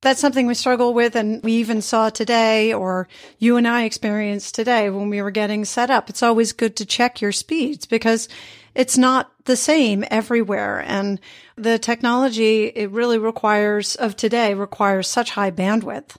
That's 0.01 0.21
something 0.21 0.47
we 0.47 0.55
struggle 0.55 0.95
with 0.95 1.17
and 1.17 1.43
we 1.43 1.55
even 1.55 1.83
saw 1.83 2.09
today 2.09 2.73
or 2.73 3.09
you 3.39 3.57
and 3.57 3.67
I 3.67 3.83
experienced 3.83 4.55
today 4.55 4.91
when 4.91 5.11
we 5.11 5.21
were 5.21 5.33
getting 5.33 5.65
set 5.65 5.91
up. 5.91 6.09
It's 6.09 6.23
always 6.23 6.53
good 6.53 6.77
to 6.77 6.87
check 6.87 7.21
your 7.21 7.33
speeds 7.33 7.85
because 7.85 8.29
it's 8.77 8.97
not 8.97 9.33
the 9.47 9.57
same 9.57 10.05
everywhere. 10.09 10.85
And 10.87 11.19
the 11.57 11.81
technology 11.81 12.67
it 12.67 12.93
really 12.93 13.19
requires 13.19 13.97
of 13.97 14.15
today 14.15 14.55
requires 14.55 15.09
such 15.09 15.31
high 15.31 15.51
bandwidth. 15.51 16.15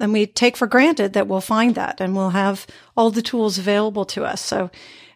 And 0.00 0.12
we 0.12 0.26
take 0.26 0.56
for 0.56 0.66
granted 0.66 1.12
that 1.12 1.28
we'll 1.28 1.40
find 1.40 1.74
that 1.76 2.00
and 2.00 2.16
we'll 2.16 2.30
have 2.30 2.66
all 2.96 3.10
the 3.10 3.22
tools 3.22 3.58
available 3.58 4.04
to 4.06 4.24
us. 4.24 4.40
So 4.40 4.70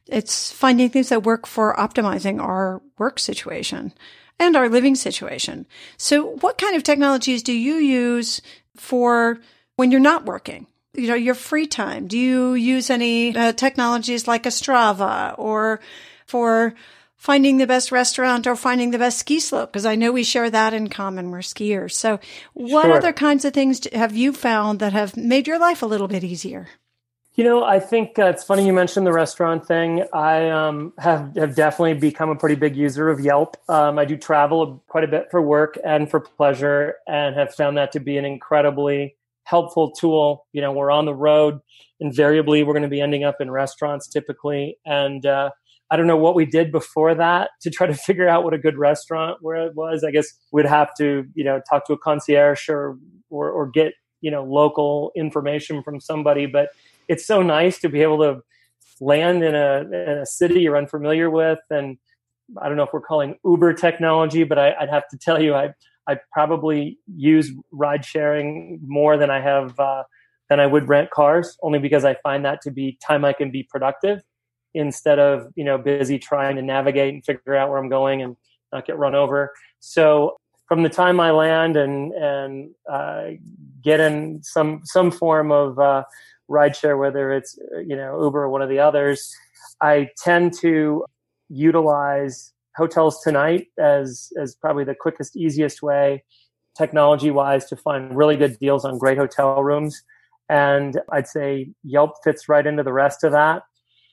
it's 0.06 0.52
finding 0.52 0.88
things 0.88 1.10
that 1.10 1.24
work 1.24 1.46
for 1.46 1.74
optimizing 1.76 2.40
our 2.40 2.80
work 2.96 3.18
situation 3.18 3.92
and 4.38 4.56
our 4.56 4.68
living 4.68 4.94
situation. 4.94 5.66
So 5.96 6.36
what 6.36 6.58
kind 6.58 6.76
of 6.76 6.82
technologies 6.82 7.42
do 7.42 7.52
you 7.52 7.74
use 7.74 8.40
for 8.76 9.40
when 9.76 9.90
you're 9.90 10.00
not 10.00 10.24
working? 10.24 10.66
You 10.94 11.08
know, 11.08 11.14
your 11.14 11.34
free 11.34 11.66
time. 11.66 12.06
Do 12.06 12.18
you 12.18 12.54
use 12.54 12.88
any 12.88 13.36
uh, 13.36 13.52
technologies 13.52 14.26
like 14.26 14.46
a 14.46 14.50
Strava 14.50 15.34
or 15.38 15.80
for 16.26 16.74
finding 17.18 17.58
the 17.58 17.66
best 17.66 17.92
restaurant 17.92 18.46
or 18.46 18.56
finding 18.56 18.92
the 18.92 18.98
best 18.98 19.18
ski 19.18 19.40
slope? 19.40 19.70
Because 19.70 19.84
I 19.84 19.96
know 19.96 20.12
we 20.12 20.24
share 20.24 20.48
that 20.48 20.72
in 20.72 20.88
common. 20.88 21.30
We're 21.30 21.40
skiers. 21.40 21.92
So 21.92 22.18
what 22.54 22.84
sure. 22.84 22.96
other 22.96 23.12
kinds 23.12 23.44
of 23.44 23.52
things 23.52 23.86
have 23.92 24.16
you 24.16 24.32
found 24.32 24.78
that 24.78 24.94
have 24.94 25.16
made 25.16 25.46
your 25.46 25.58
life 25.58 25.82
a 25.82 25.86
little 25.86 26.08
bit 26.08 26.24
easier? 26.24 26.68
You 27.34 27.44
know, 27.44 27.62
I 27.62 27.78
think 27.78 28.18
uh, 28.18 28.24
it's 28.24 28.42
funny 28.42 28.66
you 28.66 28.72
mentioned 28.72 29.06
the 29.06 29.12
restaurant 29.12 29.64
thing. 29.64 30.04
I 30.12 30.48
um, 30.50 30.92
have 30.98 31.36
have 31.36 31.54
definitely 31.54 31.94
become 31.94 32.30
a 32.30 32.34
pretty 32.34 32.56
big 32.56 32.74
user 32.74 33.08
of 33.10 33.20
Yelp. 33.20 33.56
Um, 33.68 33.96
I 33.96 34.06
do 34.06 34.16
travel 34.16 34.82
quite 34.88 35.04
a 35.04 35.06
bit 35.06 35.30
for 35.30 35.40
work 35.40 35.78
and 35.84 36.10
for 36.10 36.18
pleasure, 36.18 36.96
and 37.06 37.36
have 37.36 37.54
found 37.54 37.76
that 37.76 37.92
to 37.92 38.00
be 38.00 38.16
an 38.16 38.24
incredibly 38.24 39.14
helpful 39.44 39.92
tool. 39.92 40.46
You 40.52 40.62
know, 40.62 40.72
we're 40.72 40.90
on 40.90 41.04
the 41.04 41.14
road. 41.14 41.60
Invariably, 42.00 42.64
we're 42.64 42.72
going 42.72 42.82
to 42.82 42.88
be 42.88 43.00
ending 43.00 43.22
up 43.22 43.40
in 43.40 43.52
restaurants 43.52 44.08
typically, 44.08 44.76
and 44.84 45.24
uh, 45.24 45.50
I 45.90 45.96
don't 45.96 46.06
know 46.06 46.16
what 46.16 46.34
we 46.34 46.44
did 46.44 46.70
before 46.70 47.14
that 47.14 47.50
to 47.62 47.70
try 47.70 47.86
to 47.86 47.94
figure 48.08 48.28
out 48.28 48.44
what 48.44 48.54
a 48.54 48.58
good 48.58 48.76
restaurant 48.76 49.38
where 49.40 49.56
it 49.66 49.74
was. 49.74 50.04
I 50.04 50.10
guess 50.10 50.26
we'd 50.52 50.66
have 50.66 50.94
to, 50.98 51.24
you 51.34 51.44
know, 51.44 51.60
talk 51.68 51.86
to 51.86 51.92
a 51.92 51.98
concierge 51.98 52.68
or 52.68 52.98
or, 53.30 53.50
or 53.50 53.70
get 53.70 53.92
you 54.20 54.30
know 54.30 54.44
local 54.44 55.12
information 55.16 55.82
from 55.82 56.00
somebody, 56.00 56.46
but 56.46 56.70
it's 57.08 57.26
so 57.26 57.42
nice 57.42 57.78
to 57.80 57.88
be 57.88 58.02
able 58.02 58.18
to 58.18 58.40
land 59.00 59.42
in 59.42 59.54
a 59.54 59.80
in 59.80 60.18
a 60.18 60.26
city 60.26 60.60
you're 60.60 60.76
unfamiliar 60.76 61.30
with. 61.30 61.60
And 61.70 61.98
I 62.60 62.68
don't 62.68 62.76
know 62.76 62.84
if 62.84 62.92
we're 62.92 63.00
calling 63.00 63.36
Uber 63.44 63.74
technology, 63.74 64.44
but 64.44 64.58
I, 64.58 64.74
would 64.80 64.88
have 64.88 65.08
to 65.08 65.18
tell 65.18 65.42
you, 65.42 65.54
I 65.54 65.72
I 66.08 66.18
probably 66.32 66.98
use 67.06 67.52
ride 67.70 68.04
sharing 68.04 68.80
more 68.82 69.16
than 69.16 69.30
I 69.30 69.40
have 69.40 69.78
uh, 69.78 70.04
than 70.48 70.60
I 70.60 70.66
would 70.66 70.88
rent 70.88 71.10
cars, 71.10 71.56
only 71.62 71.78
because 71.78 72.04
I 72.04 72.14
find 72.22 72.44
that 72.44 72.60
to 72.62 72.70
be 72.70 72.98
time 73.06 73.24
I 73.24 73.32
can 73.32 73.50
be 73.50 73.62
productive 73.62 74.22
instead 74.78 75.18
of 75.18 75.52
you 75.56 75.64
know 75.64 75.76
busy 75.76 76.18
trying 76.18 76.56
to 76.56 76.62
navigate 76.62 77.12
and 77.12 77.24
figure 77.24 77.56
out 77.56 77.68
where 77.68 77.78
I'm 77.78 77.88
going 77.88 78.22
and 78.22 78.36
not 78.72 78.86
get 78.86 78.96
run 78.96 79.14
over. 79.14 79.52
So 79.80 80.36
from 80.66 80.82
the 80.82 80.88
time 80.88 81.18
I 81.18 81.30
land 81.32 81.76
and 81.76 82.12
and 82.12 82.70
uh, 82.90 83.24
get 83.82 84.00
in 84.00 84.42
some 84.42 84.82
some 84.84 85.10
form 85.10 85.50
of 85.50 85.78
uh, 85.78 86.04
rideshare, 86.48 86.98
whether 86.98 87.32
it's 87.32 87.58
you 87.86 87.96
know 87.96 88.22
Uber 88.22 88.44
or 88.44 88.50
one 88.50 88.62
of 88.62 88.68
the 88.68 88.78
others, 88.78 89.34
I 89.80 90.08
tend 90.22 90.54
to 90.60 91.04
utilize 91.48 92.52
hotels 92.76 93.20
tonight 93.22 93.66
as 93.78 94.30
as 94.40 94.54
probably 94.54 94.84
the 94.84 94.94
quickest, 94.94 95.36
easiest 95.36 95.82
way, 95.82 96.24
technology 96.76 97.30
wise, 97.30 97.66
to 97.66 97.76
find 97.76 98.16
really 98.16 98.36
good 98.36 98.58
deals 98.60 98.84
on 98.84 98.98
great 98.98 99.18
hotel 99.18 99.62
rooms. 99.62 100.02
And 100.50 101.00
I'd 101.12 101.26
say 101.26 101.70
Yelp 101.82 102.12
fits 102.24 102.48
right 102.48 102.66
into 102.66 102.82
the 102.82 102.92
rest 102.92 103.24
of 103.24 103.32
that. 103.32 103.62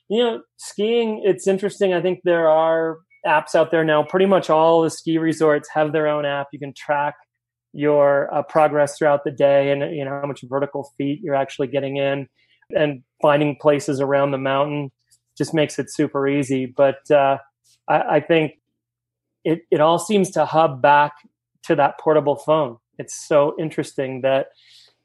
You 0.09 0.23
know, 0.23 0.41
skiing, 0.57 1.21
it's 1.23 1.47
interesting. 1.47 1.93
I 1.93 2.01
think 2.01 2.19
there 2.23 2.47
are 2.47 2.97
apps 3.25 3.55
out 3.55 3.71
there 3.71 3.83
now. 3.83 4.03
Pretty 4.03 4.27
much 4.27 4.49
all 4.49 4.81
the 4.81 4.89
ski 4.89 5.17
resorts 5.17 5.69
have 5.73 5.91
their 5.91 6.07
own 6.07 6.25
app. 6.25 6.47
You 6.53 6.59
can 6.59 6.73
track 6.75 7.15
your 7.75 8.33
uh, 8.33 8.41
progress 8.41 8.97
throughout 8.97 9.25
the 9.25 9.31
day 9.31 9.69
and 9.69 9.93
you 9.93 10.05
know 10.05 10.11
how 10.21 10.25
much 10.25 10.39
vertical 10.45 10.93
feet 10.97 11.19
you're 11.21 11.35
actually 11.35 11.67
getting 11.67 11.97
in 11.97 12.25
and 12.73 13.03
finding 13.21 13.57
places 13.61 13.99
around 13.99 14.31
the 14.31 14.37
mountain 14.37 14.89
just 15.37 15.53
makes 15.53 15.77
it 15.77 15.91
super 15.91 16.25
easy 16.25 16.65
but 16.65 16.99
uh, 17.11 17.37
I, 17.89 18.01
I, 18.01 18.19
think 18.21 18.53
it, 19.43 19.63
it 19.69 19.81
all 19.81 19.99
seems 19.99 20.31
to 20.31 20.45
hub 20.45 20.81
back 20.81 21.11
to 21.63 21.75
that 21.75 21.99
portable 21.99 22.37
phone 22.37 22.77
it's 22.97 23.27
so 23.27 23.53
interesting 23.59 24.21
that 24.21 24.47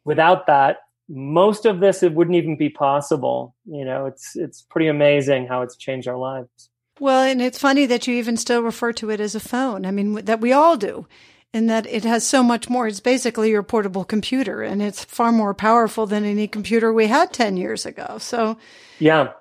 without 0.04 0.46
that 0.46 0.76
most 1.12 1.66
of 1.66 1.80
this 1.80 2.02
it 2.02 2.14
wouldn't 2.14 2.36
even 2.36 2.56
be 2.56 2.70
possible 2.70 3.54
you 3.64 3.84
know 3.84 4.06
it's 4.06 4.36
it's 4.36 4.62
pretty 4.62 4.86
amazing 4.86 5.46
how 5.46 5.60
it's 5.62 5.76
changed 5.76 6.06
our 6.06 6.16
lives 6.16 6.70
well 7.00 7.22
and 7.22 7.42
it's 7.42 7.58
funny 7.58 7.84
that 7.84 8.06
you 8.06 8.14
even 8.14 8.36
still 8.36 8.62
refer 8.62 8.92
to 8.92 9.10
it 9.10 9.20
as 9.20 9.34
a 9.34 9.40
phone 9.40 9.84
i 9.84 9.90
mean 9.90 10.14
that 10.24 10.40
we 10.40 10.52
all 10.52 10.76
do 10.76 11.06
in 11.52 11.66
that 11.66 11.86
it 11.86 12.04
has 12.04 12.26
so 12.26 12.42
much 12.42 12.68
more. 12.68 12.86
It's 12.86 13.00
basically 13.00 13.50
your 13.50 13.62
portable 13.62 14.04
computer 14.04 14.62
and 14.62 14.80
it's 14.80 15.04
far 15.04 15.32
more 15.32 15.54
powerful 15.54 16.06
than 16.06 16.24
any 16.24 16.46
computer 16.46 16.92
we 16.92 17.08
had 17.08 17.32
10 17.32 17.56
years 17.56 17.84
ago. 17.86 18.18
So, 18.18 18.56
yeah. 18.98 19.32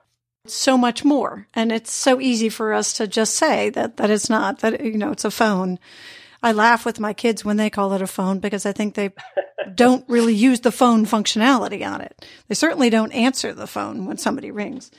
So 0.47 0.77
much 0.77 1.03
more. 1.03 1.47
And 1.53 1.71
it's 1.71 1.91
so 1.91 2.19
easy 2.19 2.49
for 2.49 2.73
us 2.73 2.93
to 2.93 3.08
just 3.08 3.36
say 3.36 3.69
that, 3.71 3.97
that 3.97 4.10
it's 4.10 4.29
not, 4.29 4.60
that, 4.60 4.84
you 4.84 4.97
know, 4.97 5.12
it's 5.12 5.25
a 5.25 5.32
phone. 5.32 5.77
I 6.41 6.52
laugh 6.52 6.86
with 6.86 6.99
my 6.99 7.13
kids 7.13 7.43
when 7.43 7.58
they 7.58 7.69
call 7.69 7.93
it 7.93 8.02
a 8.02 8.08
phone 8.08 8.39
because 8.39 8.65
I 8.65 8.71
think 8.71 8.95
they 8.95 9.12
don't 9.75 10.08
really 10.08 10.34
use 10.34 10.62
the 10.62 10.71
phone 10.71 11.06
functionality 11.06 11.86
on 11.86 12.02
it. 12.02 12.25
They 12.47 12.56
certainly 12.56 12.89
don't 12.89 13.12
answer 13.12 13.54
the 13.54 13.67
phone 13.67 14.06
when 14.06 14.17
somebody 14.17 14.52
rings 14.52 14.91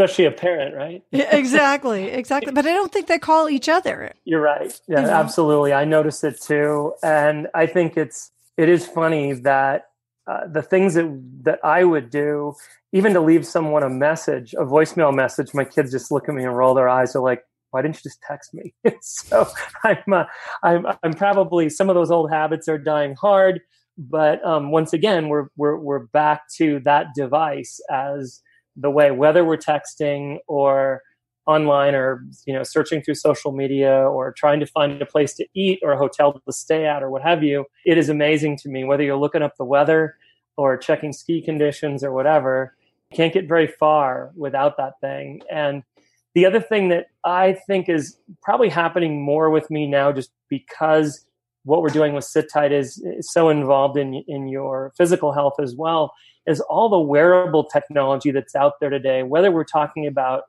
especially 0.00 0.24
a 0.24 0.30
parent, 0.30 0.74
right? 0.74 1.02
exactly, 1.12 2.08
exactly. 2.08 2.52
But 2.52 2.66
I 2.66 2.72
don't 2.72 2.90
think 2.90 3.06
they 3.06 3.18
call 3.18 3.50
each 3.50 3.68
other. 3.68 4.12
You're 4.24 4.40
right. 4.40 4.72
Yeah, 4.88 5.00
you 5.00 5.06
know? 5.06 5.12
absolutely. 5.12 5.72
I 5.72 5.84
noticed 5.84 6.24
it 6.24 6.40
too, 6.40 6.94
and 7.02 7.48
I 7.54 7.66
think 7.66 7.96
it's 7.96 8.30
it 8.56 8.68
is 8.68 8.86
funny 8.86 9.32
that 9.32 9.88
uh, 10.26 10.46
the 10.46 10.62
things 10.62 10.94
that 10.94 11.22
that 11.42 11.60
I 11.62 11.84
would 11.84 12.10
do, 12.10 12.54
even 12.92 13.12
to 13.14 13.20
leave 13.20 13.46
someone 13.46 13.82
a 13.82 13.90
message, 13.90 14.54
a 14.54 14.64
voicemail 14.64 15.14
message, 15.14 15.52
my 15.52 15.64
kids 15.64 15.90
just 15.90 16.10
look 16.10 16.28
at 16.28 16.34
me 16.34 16.44
and 16.44 16.56
roll 16.56 16.74
their 16.74 16.88
eyes. 16.88 17.12
They're 17.12 17.22
like, 17.22 17.44
"Why 17.70 17.82
didn't 17.82 17.96
you 17.96 18.02
just 18.02 18.20
text 18.22 18.54
me?" 18.54 18.74
so 19.00 19.46
I'm, 19.84 20.12
uh, 20.12 20.24
I'm 20.62 20.86
I'm 21.02 21.12
probably 21.14 21.70
some 21.70 21.88
of 21.88 21.94
those 21.94 22.10
old 22.10 22.30
habits 22.30 22.68
are 22.68 22.78
dying 22.78 23.14
hard. 23.14 23.60
But 23.98 24.44
um, 24.44 24.70
once 24.70 24.92
again, 24.92 25.28
we're 25.28 25.48
we're 25.56 25.76
we're 25.76 26.06
back 26.06 26.42
to 26.56 26.80
that 26.80 27.08
device 27.14 27.80
as 27.90 28.40
the 28.76 28.90
way, 28.90 29.10
whether 29.10 29.44
we're 29.44 29.56
texting 29.56 30.38
or 30.46 31.02
online 31.46 31.94
or 31.94 32.24
you 32.46 32.54
know 32.54 32.62
searching 32.62 33.02
through 33.02 33.14
social 33.14 33.50
media 33.50 33.92
or 33.92 34.32
trying 34.32 34.60
to 34.60 34.66
find 34.66 35.00
a 35.00 35.06
place 35.06 35.34
to 35.34 35.46
eat 35.54 35.80
or 35.82 35.92
a 35.92 35.98
hotel 35.98 36.32
to 36.32 36.52
stay 36.52 36.86
at 36.86 37.02
or 37.02 37.10
what 37.10 37.22
have 37.22 37.42
you 37.42 37.64
it 37.86 37.96
is 37.96 38.10
amazing 38.10 38.56
to 38.58 38.68
me 38.68 38.84
whether 38.84 39.02
you're 39.02 39.16
looking 39.16 39.40
up 39.42 39.56
the 39.56 39.64
weather 39.64 40.14
or 40.60 40.76
checking 40.76 41.10
ski 41.10 41.40
conditions 41.40 42.04
or 42.04 42.12
whatever. 42.12 42.76
You 43.10 43.16
can't 43.16 43.32
get 43.32 43.48
very 43.48 43.66
far 43.66 44.30
without 44.36 44.76
that 44.76 45.00
thing. 45.00 45.40
And 45.50 45.82
the 46.34 46.46
other 46.46 46.60
thing 46.60 46.88
that 46.90 47.06
I 47.24 47.56
think 47.66 47.88
is 47.88 48.16
probably 48.42 48.68
happening 48.68 49.22
more 49.22 49.50
with 49.50 49.70
me 49.70 49.86
now, 49.86 50.12
just 50.12 50.30
because 50.48 51.24
what 51.64 51.82
we're 51.82 51.88
doing 51.88 52.14
with 52.14 52.24
Sit 52.24 52.50
Tight 52.52 52.72
is, 52.72 52.98
is 52.98 53.30
so 53.32 53.48
involved 53.48 53.98
in 53.98 54.24
in 54.28 54.48
your 54.48 54.92
physical 54.96 55.32
health 55.32 55.54
as 55.60 55.74
well, 55.74 56.12
is 56.46 56.60
all 56.60 56.88
the 56.88 57.00
wearable 57.00 57.64
technology 57.64 58.30
that's 58.30 58.54
out 58.54 58.74
there 58.80 58.90
today. 58.90 59.22
Whether 59.22 59.50
we're 59.50 59.64
talking 59.64 60.06
about 60.06 60.44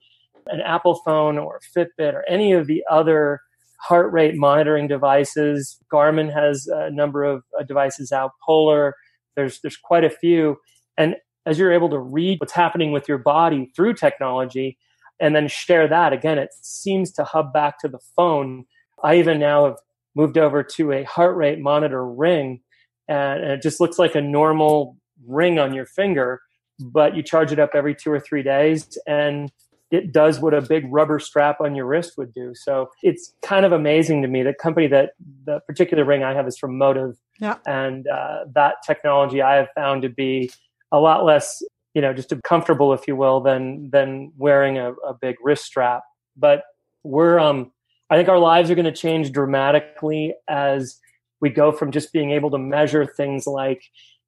an 0.48 0.62
Apple 0.62 0.96
phone 1.06 1.38
or 1.38 1.60
Fitbit 1.76 2.14
or 2.14 2.24
any 2.28 2.54
of 2.54 2.68
the 2.68 2.84
other 2.90 3.42
heart 3.80 4.12
rate 4.12 4.36
monitoring 4.36 4.88
devices, 4.88 5.78
Garmin 5.92 6.32
has 6.32 6.68
a 6.68 6.92
number 6.92 7.24
of 7.24 7.44
uh, 7.60 7.64
devices 7.64 8.12
out. 8.12 8.32
Polar, 8.46 8.96
there's 9.36 9.60
there's 9.62 9.78
quite 9.78 10.04
a 10.04 10.10
few, 10.10 10.58
and 10.98 11.16
as 11.48 11.58
you're 11.58 11.74
able 11.74 11.90
to 11.90 12.00
read 12.00 12.40
what's 12.40 12.54
happening 12.54 12.92
with 12.92 13.08
your 13.08 13.18
body 13.18 13.72
through 13.76 13.96
technology 13.96 14.78
and 15.22 15.36
then 15.36 15.48
share 15.48 15.88
that. 15.88 16.14
Again 16.14 16.38
it 16.38 16.50
seems 16.62 17.12
to 17.14 17.24
hub 17.24 17.54
back 17.54 17.80
to 17.80 17.88
the 17.88 18.00
phone. 18.16 18.66
I 19.04 19.16
even 19.16 19.40
now 19.40 19.66
have 19.66 19.78
moved 20.16 20.38
over 20.38 20.64
to 20.64 20.92
a 20.92 21.04
heart 21.04 21.36
rate 21.36 21.60
monitor 21.60 22.06
ring 22.06 22.62
and 23.08 23.44
it 23.44 23.62
just 23.62 23.80
looks 23.80 23.98
like 23.98 24.16
a 24.16 24.22
normal 24.22 24.98
ring 25.26 25.60
on 25.60 25.74
your 25.74 25.86
finger 25.86 26.42
but 26.80 27.16
you 27.16 27.24
charge 27.24 27.52
it 27.52 27.60
up 27.60 27.72
every 27.74 27.96
two 27.96 28.12
or 28.12 28.20
three 28.20 28.44
days 28.44 28.98
and 29.08 29.52
it 29.92 30.14
does 30.14 30.40
what 30.40 30.54
a 30.54 30.62
big 30.62 30.86
rubber 30.90 31.20
strap 31.20 31.60
on 31.60 31.76
your 31.76 31.86
wrist 31.86 32.14
would 32.18 32.34
do. 32.34 32.54
So 32.56 32.90
it's 33.04 33.34
kind 33.44 33.66
of 33.66 33.74
amazing 33.74 34.22
to 34.22 34.28
me. 34.30 34.42
The 34.42 34.54
company 34.54 34.88
that 34.88 35.12
the 35.46 35.60
particular 35.68 36.06
ring 36.06 36.24
i 36.24 36.34
have 36.34 36.48
is 36.48 36.58
from 36.58 36.78
Motiv. 36.78 37.18
Yeah. 37.40 37.58
and 37.66 38.08
uh, 38.08 38.46
that 38.54 38.76
technology 38.86 39.42
i 39.42 39.56
have 39.56 39.68
found 39.74 40.04
to 40.04 40.10
be 40.10 40.52
a 40.92 41.00
lot 41.00 41.26
less 41.26 41.64
you 41.94 42.02
know, 42.02 42.14
just 42.14 42.34
comfortable, 42.44 42.94
if 42.94 43.08
you 43.08 43.16
will, 43.16 43.42
than 43.42 43.90
than 43.90 44.32
wearing 44.38 44.78
a, 44.78 44.94
a 44.94 45.14
big 45.14 45.36
wrist 45.44 45.66
strap. 45.66 46.04
But 46.38 46.64
we're, 47.04 47.40
um, 47.40 47.72
I 48.10 48.18
think 48.18 48.30
our 48.30 48.40
lives 48.40 48.70
are 48.70 48.76
going 48.76 48.86
to 48.86 48.92
change 48.92 49.32
dramatically 49.32 50.34
as 50.48 51.00
we 51.42 51.50
go 51.50 51.72
from 51.72 51.92
just 51.92 52.14
being 52.14 52.32
able 52.32 52.52
to 52.52 52.58
measure 52.58 53.06
things 53.06 53.48
like 53.48 53.84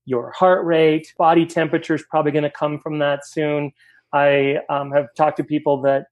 your 0.06 0.32
heart 0.32 0.66
rate, 0.66 1.14
body 1.18 1.46
temperature 1.46 1.96
is 1.96 2.04
probably 2.10 2.32
going 2.32 2.44
to 2.44 2.52
come 2.52 2.80
from 2.80 3.00
that 3.00 3.26
soon. 3.26 3.72
I 4.12 4.58
um, 4.70 4.92
have 4.92 5.08
talked 5.16 5.38
to 5.38 5.44
people 5.44 5.82
that 5.84 6.08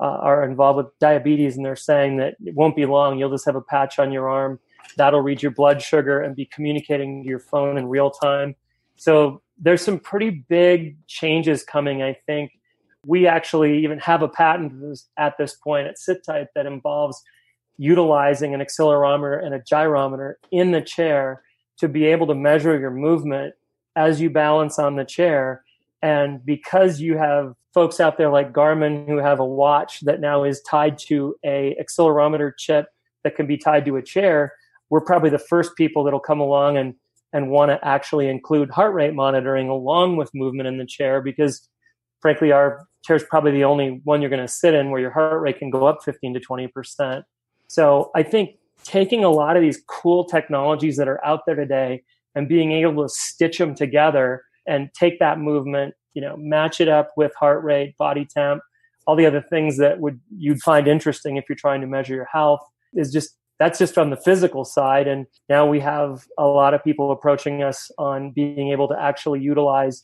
uh, 0.00 0.04
are 0.04 0.44
involved 0.44 0.78
with 0.78 0.98
diabetes, 0.98 1.56
and 1.56 1.64
they're 1.64 1.76
saying 1.76 2.16
that 2.16 2.34
it 2.44 2.54
won't 2.54 2.74
be 2.74 2.86
long. 2.86 3.18
You'll 3.18 3.30
just 3.30 3.46
have 3.46 3.56
a 3.56 3.60
patch 3.60 3.98
on 3.98 4.12
your 4.12 4.28
arm 4.28 4.58
that'll 4.96 5.20
read 5.20 5.42
your 5.42 5.52
blood 5.52 5.82
sugar 5.82 6.20
and 6.20 6.34
be 6.34 6.46
communicating 6.46 7.22
to 7.22 7.28
your 7.28 7.38
phone 7.38 7.78
in 7.78 7.86
real 7.86 8.10
time. 8.10 8.54
So 8.96 9.42
there's 9.58 9.82
some 9.82 9.98
pretty 9.98 10.30
big 10.30 10.96
changes 11.06 11.62
coming, 11.62 12.02
I 12.02 12.16
think. 12.26 12.52
We 13.06 13.26
actually 13.26 13.82
even 13.84 13.98
have 14.00 14.22
a 14.22 14.28
patent 14.28 14.98
at 15.16 15.38
this 15.38 15.54
point 15.54 15.86
at 15.86 15.96
SitTight 15.96 16.48
that 16.54 16.66
involves 16.66 17.22
utilizing 17.78 18.54
an 18.54 18.60
accelerometer 18.60 19.44
and 19.44 19.54
a 19.54 19.60
gyrometer 19.60 20.34
in 20.50 20.72
the 20.72 20.80
chair 20.80 21.42
to 21.78 21.88
be 21.88 22.06
able 22.06 22.26
to 22.26 22.34
measure 22.34 22.78
your 22.78 22.90
movement 22.90 23.54
as 23.96 24.20
you 24.20 24.30
balance 24.30 24.78
on 24.78 24.96
the 24.96 25.04
chair. 25.04 25.62
And 26.02 26.44
because 26.44 27.00
you 27.00 27.16
have 27.16 27.54
folks 27.72 28.00
out 28.00 28.16
there 28.18 28.30
like 28.30 28.52
Garmin 28.52 29.06
who 29.06 29.18
have 29.18 29.40
a 29.40 29.44
watch 29.44 30.00
that 30.00 30.20
now 30.20 30.44
is 30.44 30.62
tied 30.62 30.98
to 30.98 31.36
a 31.44 31.76
accelerometer 31.80 32.52
chip 32.56 32.86
that 33.24 33.36
can 33.36 33.46
be 33.46 33.56
tied 33.56 33.84
to 33.86 33.96
a 33.96 34.02
chair, 34.02 34.52
we're 34.90 35.00
probably 35.00 35.30
the 35.30 35.38
first 35.38 35.76
people 35.76 36.04
that'll 36.04 36.20
come 36.20 36.40
along 36.40 36.76
and 36.76 36.94
and 37.32 37.50
want 37.50 37.70
to 37.70 37.86
actually 37.86 38.28
include 38.28 38.70
heart 38.70 38.94
rate 38.94 39.14
monitoring 39.14 39.68
along 39.68 40.16
with 40.16 40.30
movement 40.34 40.66
in 40.68 40.78
the 40.78 40.86
chair 40.86 41.20
because 41.20 41.68
frankly 42.20 42.52
our 42.52 42.86
chair 43.04 43.16
is 43.16 43.24
probably 43.24 43.52
the 43.52 43.64
only 43.64 44.00
one 44.04 44.20
you're 44.20 44.30
going 44.30 44.40
to 44.40 44.48
sit 44.48 44.74
in 44.74 44.90
where 44.90 45.00
your 45.00 45.10
heart 45.10 45.40
rate 45.40 45.58
can 45.58 45.70
go 45.70 45.86
up 45.86 46.02
15 46.04 46.34
to 46.34 46.40
20% 46.40 47.22
so 47.68 48.10
i 48.14 48.22
think 48.22 48.56
taking 48.84 49.24
a 49.24 49.30
lot 49.30 49.56
of 49.56 49.62
these 49.62 49.82
cool 49.88 50.24
technologies 50.24 50.96
that 50.96 51.08
are 51.08 51.24
out 51.24 51.40
there 51.46 51.56
today 51.56 52.02
and 52.34 52.48
being 52.48 52.72
able 52.72 53.02
to 53.02 53.08
stitch 53.08 53.58
them 53.58 53.74
together 53.74 54.42
and 54.66 54.90
take 54.94 55.18
that 55.18 55.38
movement 55.38 55.94
you 56.14 56.22
know 56.22 56.36
match 56.36 56.80
it 56.80 56.88
up 56.88 57.12
with 57.16 57.34
heart 57.34 57.62
rate 57.62 57.96
body 57.98 58.24
temp 58.24 58.62
all 59.06 59.16
the 59.16 59.26
other 59.26 59.40
things 59.40 59.76
that 59.78 60.00
would 60.00 60.20
you'd 60.36 60.60
find 60.62 60.88
interesting 60.88 61.36
if 61.36 61.44
you're 61.48 61.56
trying 61.56 61.80
to 61.80 61.86
measure 61.86 62.14
your 62.14 62.28
health 62.30 62.60
is 62.94 63.12
just 63.12 63.36
that's 63.58 63.78
just 63.78 63.96
on 63.98 64.10
the 64.10 64.16
physical 64.16 64.64
side. 64.64 65.08
And 65.08 65.26
now 65.48 65.66
we 65.66 65.80
have 65.80 66.26
a 66.38 66.46
lot 66.46 66.74
of 66.74 66.84
people 66.84 67.10
approaching 67.10 67.62
us 67.62 67.90
on 67.98 68.30
being 68.30 68.70
able 68.70 68.88
to 68.88 69.00
actually 69.00 69.40
utilize 69.40 70.02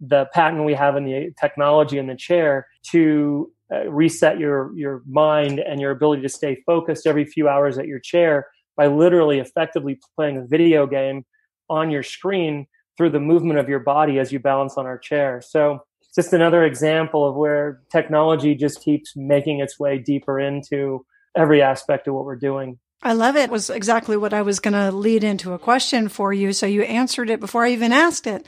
the 0.00 0.26
patent 0.32 0.64
we 0.64 0.74
have 0.74 0.96
in 0.96 1.04
the 1.04 1.32
technology 1.40 1.98
in 1.98 2.06
the 2.06 2.16
chair 2.16 2.66
to 2.90 3.50
uh, 3.72 3.90
reset 3.90 4.38
your 4.38 4.72
your 4.76 5.02
mind 5.06 5.58
and 5.58 5.80
your 5.80 5.90
ability 5.90 6.22
to 6.22 6.28
stay 6.28 6.62
focused 6.64 7.06
every 7.06 7.24
few 7.24 7.48
hours 7.48 7.78
at 7.78 7.86
your 7.86 7.98
chair 7.98 8.46
by 8.76 8.86
literally 8.86 9.40
effectively 9.40 9.98
playing 10.16 10.38
a 10.38 10.46
video 10.46 10.86
game 10.86 11.24
on 11.68 11.90
your 11.90 12.02
screen 12.02 12.66
through 12.96 13.10
the 13.10 13.20
movement 13.20 13.58
of 13.58 13.68
your 13.68 13.80
body 13.80 14.18
as 14.18 14.32
you 14.32 14.38
balance 14.38 14.78
on 14.78 14.86
our 14.86 14.96
chair. 14.96 15.42
So 15.44 15.80
just 16.14 16.32
another 16.32 16.64
example 16.64 17.28
of 17.28 17.36
where 17.36 17.80
technology 17.90 18.54
just 18.54 18.80
keeps 18.80 19.14
making 19.16 19.60
its 19.60 19.78
way 19.78 19.98
deeper 19.98 20.40
into 20.40 21.04
every 21.38 21.62
aspect 21.62 22.08
of 22.08 22.14
what 22.14 22.24
we're 22.24 22.36
doing. 22.36 22.78
I 23.00 23.12
love 23.12 23.36
it. 23.36 23.44
it 23.44 23.50
was 23.50 23.70
exactly 23.70 24.16
what 24.16 24.34
I 24.34 24.42
was 24.42 24.58
going 24.58 24.74
to 24.74 24.90
lead 24.90 25.22
into 25.22 25.52
a 25.52 25.58
question 25.58 26.08
for 26.08 26.32
you. 26.32 26.52
So 26.52 26.66
you 26.66 26.82
answered 26.82 27.30
it 27.30 27.38
before 27.38 27.64
I 27.64 27.70
even 27.70 27.92
asked 27.92 28.26
it. 28.26 28.44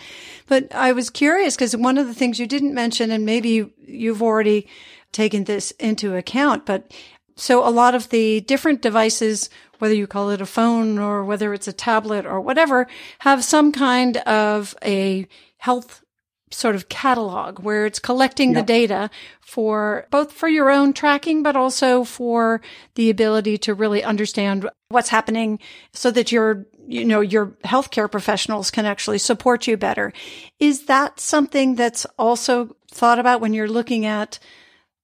But 0.49 0.75
I 0.75 0.93
was 0.93 1.09
curious 1.09 1.55
because 1.55 1.77
one 1.77 1.99
of 1.99 2.09
the 2.09 2.15
things 2.15 2.41
you 2.41 2.49
didn't 2.49 2.75
mention, 2.75 3.13
and 3.13 3.25
maybe 3.25 3.73
you've 3.87 4.23
already 4.23 4.67
taken 5.13 5.45
this 5.45 5.71
into 5.73 6.17
account, 6.17 6.67
but 6.67 6.93
so 7.37 7.67
a 7.67 7.71
lot 7.71 7.95
of 7.95 8.11
the 8.11 8.41
different 8.41 8.83
devices, 8.83 9.49
whether 9.79 9.95
you 9.95 10.07
call 10.07 10.31
it 10.31 10.43
a 10.43 10.47
phone 10.47 10.99
or 10.99 11.25
whether 11.25 11.55
it's 11.55 11.69
a 11.69 11.73
tablet 11.73 12.27
or 12.27 12.41
whatever, 12.41 12.87
have 13.21 13.45
some 13.45 13.73
kind 13.73 14.17
of 14.19 14.77
a 14.85 15.27
health 15.59 16.03
sort 16.51 16.75
of 16.75 16.89
catalog 16.89 17.61
where 17.61 17.87
it's 17.87 17.99
collecting 17.99 18.53
the 18.53 18.63
data 18.63 19.09
for 19.41 20.07
both 20.11 20.33
for 20.33 20.49
your 20.49 20.71
own 20.71 20.93
tracking, 20.93 21.43
but 21.43 21.57
also 21.57 22.05
for 22.05 22.61
the 22.97 23.09
ability 23.09 23.57
to 23.59 23.75
really 23.75 24.03
understand 24.03 24.69
what's 24.89 25.11
happening 25.11 25.61
so 25.93 26.11
that 26.11 26.33
your, 26.33 26.67
you 26.87 27.05
know, 27.05 27.21
your 27.21 27.47
healthcare 27.65 28.11
professionals 28.11 28.71
can 28.71 28.85
actually 28.85 29.19
support 29.19 29.67
you 29.67 29.77
better. 29.77 30.13
Is 30.59 30.87
that 30.87 31.21
something 31.21 31.77
that's 31.77 32.05
also 32.19 32.77
thought 32.91 33.21
about 33.21 33.41
when 33.41 33.55
you're 33.55 33.69
looking 33.69 34.05
at 34.05 34.39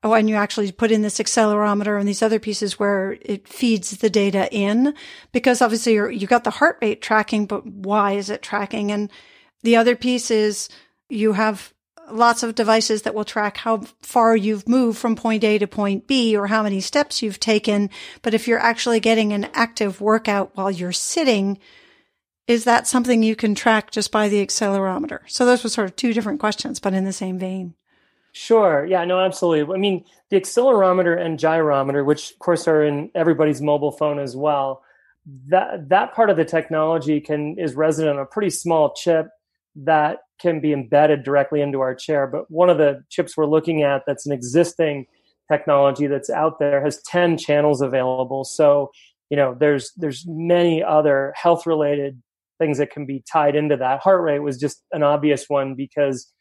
Oh, 0.02 0.12
and 0.12 0.28
you 0.28 0.36
actually 0.36 0.70
put 0.70 0.92
in 0.92 1.02
this 1.02 1.18
accelerometer 1.18 1.98
and 1.98 2.06
these 2.06 2.22
other 2.22 2.38
pieces 2.38 2.78
where 2.78 3.16
it 3.22 3.48
feeds 3.48 3.90
the 3.96 4.08
data 4.08 4.48
in 4.52 4.94
because 5.32 5.60
obviously 5.60 5.94
you 5.94 6.08
you 6.08 6.28
got 6.28 6.44
the 6.44 6.50
heart 6.50 6.78
rate 6.80 7.02
tracking, 7.02 7.46
but 7.46 7.66
why 7.66 8.12
is 8.12 8.30
it 8.30 8.40
tracking? 8.40 8.92
And 8.92 9.10
the 9.64 9.74
other 9.74 9.96
piece 9.96 10.30
is 10.30 10.68
you 11.08 11.32
have 11.32 11.72
lots 12.10 12.42
of 12.42 12.54
devices 12.54 13.02
that 13.02 13.14
will 13.14 13.24
track 13.24 13.58
how 13.58 13.78
far 14.00 14.36
you've 14.36 14.68
moved 14.68 14.98
from 14.98 15.16
point 15.16 15.42
A 15.44 15.58
to 15.58 15.66
point 15.66 16.06
B 16.06 16.36
or 16.36 16.46
how 16.46 16.62
many 16.62 16.80
steps 16.80 17.22
you've 17.22 17.40
taken. 17.40 17.90
But 18.22 18.34
if 18.34 18.46
you're 18.46 18.58
actually 18.58 19.00
getting 19.00 19.32
an 19.32 19.48
active 19.54 20.00
workout 20.00 20.52
while 20.54 20.70
you're 20.70 20.92
sitting, 20.92 21.58
is 22.46 22.64
that 22.64 22.86
something 22.86 23.22
you 23.22 23.34
can 23.34 23.54
track 23.54 23.90
just 23.90 24.12
by 24.12 24.28
the 24.28 24.44
accelerometer? 24.44 25.20
So 25.26 25.44
those 25.44 25.64
were 25.64 25.70
sort 25.70 25.88
of 25.88 25.96
two 25.96 26.12
different 26.12 26.40
questions, 26.40 26.78
but 26.78 26.94
in 26.94 27.04
the 27.04 27.12
same 27.12 27.38
vein. 27.38 27.74
Sure. 28.32 28.84
Yeah, 28.84 29.04
no, 29.04 29.18
absolutely. 29.18 29.74
I 29.74 29.78
mean, 29.78 30.04
the 30.28 30.40
accelerometer 30.40 31.18
and 31.18 31.38
gyrometer, 31.38 32.04
which 32.04 32.32
of 32.32 32.38
course 32.38 32.68
are 32.68 32.84
in 32.84 33.10
everybody's 33.14 33.62
mobile 33.62 33.92
phone 33.92 34.18
as 34.18 34.36
well, 34.36 34.82
that 35.48 35.88
that 35.88 36.14
part 36.14 36.30
of 36.30 36.36
the 36.36 36.44
technology 36.44 37.20
can 37.20 37.58
is 37.58 37.74
resident 37.74 38.18
on 38.18 38.22
a 38.22 38.26
pretty 38.26 38.50
small 38.50 38.92
chip 38.92 39.28
that 39.76 40.20
can 40.40 40.60
be 40.60 40.72
embedded 40.72 41.22
directly 41.22 41.60
into 41.60 41.80
our 41.80 41.94
chair. 41.94 42.26
But 42.26 42.50
one 42.50 42.70
of 42.70 42.78
the 42.78 43.02
chips 43.10 43.36
we're 43.36 43.46
looking 43.46 43.82
at 43.82 44.02
that's 44.06 44.26
an 44.26 44.32
existing 44.32 45.06
technology 45.50 46.06
that's 46.06 46.30
out 46.30 46.58
there 46.58 46.82
has 46.84 47.00
10 47.02 47.38
channels 47.38 47.80
available. 47.80 48.44
So, 48.44 48.90
you 49.30 49.36
know, 49.36 49.56
there's 49.58 49.92
there's 49.96 50.24
many 50.26 50.82
other 50.82 51.32
health 51.36 51.66
related 51.66 52.20
things 52.58 52.78
that 52.78 52.90
can 52.90 53.06
be 53.06 53.22
tied 53.30 53.54
into 53.54 53.76
that. 53.76 54.00
Heart 54.00 54.22
rate 54.22 54.38
was 54.40 54.58
just 54.58 54.82
an 54.92 55.02
obvious 55.02 55.44
one 55.48 55.74
because 55.74 56.32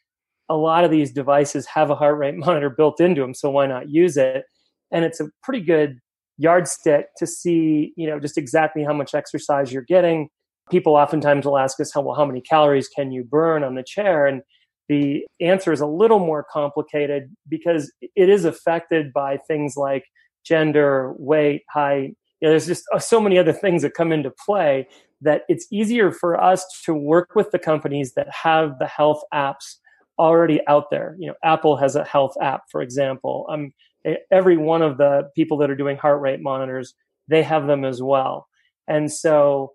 a 0.48 0.56
lot 0.56 0.84
of 0.84 0.90
these 0.90 1.12
devices 1.12 1.66
have 1.66 1.90
a 1.90 1.94
heart 1.94 2.18
rate 2.18 2.34
monitor 2.36 2.70
built 2.70 3.00
into 3.00 3.20
them, 3.20 3.34
so 3.34 3.50
why 3.50 3.66
not 3.66 3.88
use 3.88 4.16
it? 4.16 4.44
And 4.92 5.04
it's 5.04 5.20
a 5.20 5.28
pretty 5.42 5.60
good 5.60 5.98
yardstick 6.38 7.06
to 7.16 7.26
see, 7.26 7.92
you 7.96 8.06
know, 8.06 8.20
just 8.20 8.38
exactly 8.38 8.84
how 8.84 8.92
much 8.92 9.14
exercise 9.14 9.72
you're 9.72 9.82
getting, 9.82 10.28
people 10.70 10.94
oftentimes 10.94 11.46
will 11.46 11.58
ask 11.58 11.80
us 11.80 11.92
how 11.92 12.00
well 12.00 12.14
how 12.14 12.24
many 12.24 12.40
calories 12.40 12.88
can 12.88 13.12
you 13.12 13.24
burn 13.24 13.62
on 13.62 13.74
the 13.74 13.82
chair 13.82 14.26
and 14.26 14.42
the 14.88 15.24
answer 15.40 15.72
is 15.72 15.80
a 15.80 15.86
little 15.86 16.20
more 16.20 16.44
complicated 16.50 17.34
because 17.48 17.92
it 18.00 18.28
is 18.28 18.44
affected 18.44 19.12
by 19.12 19.36
things 19.36 19.76
like 19.76 20.04
gender 20.44 21.12
weight 21.18 21.62
height 21.68 22.14
you 22.40 22.48
know, 22.48 22.52
there's 22.52 22.66
just 22.66 22.84
uh, 22.92 22.98
so 22.98 23.20
many 23.20 23.38
other 23.38 23.52
things 23.52 23.82
that 23.82 23.94
come 23.94 24.12
into 24.12 24.30
play 24.44 24.86
that 25.22 25.42
it's 25.48 25.66
easier 25.72 26.12
for 26.12 26.40
us 26.42 26.64
to 26.84 26.94
work 26.94 27.30
with 27.34 27.50
the 27.50 27.58
companies 27.58 28.12
that 28.14 28.28
have 28.30 28.78
the 28.78 28.86
health 28.86 29.22
apps 29.32 29.76
already 30.18 30.60
out 30.68 30.90
there. 30.90 31.16
You 31.18 31.28
know, 31.28 31.34
Apple 31.42 31.76
has 31.76 31.96
a 31.96 32.04
health 32.04 32.34
app, 32.40 32.62
for 32.70 32.82
example. 32.82 33.46
Um, 33.50 33.72
every 34.30 34.56
one 34.56 34.82
of 34.82 34.98
the 34.98 35.30
people 35.34 35.56
that 35.58 35.70
are 35.70 35.76
doing 35.76 35.96
heart 35.96 36.20
rate 36.20 36.40
monitors, 36.42 36.94
they 37.28 37.42
have 37.42 37.66
them 37.66 37.84
as 37.84 38.02
well. 38.02 38.46
And 38.86 39.10
so 39.10 39.72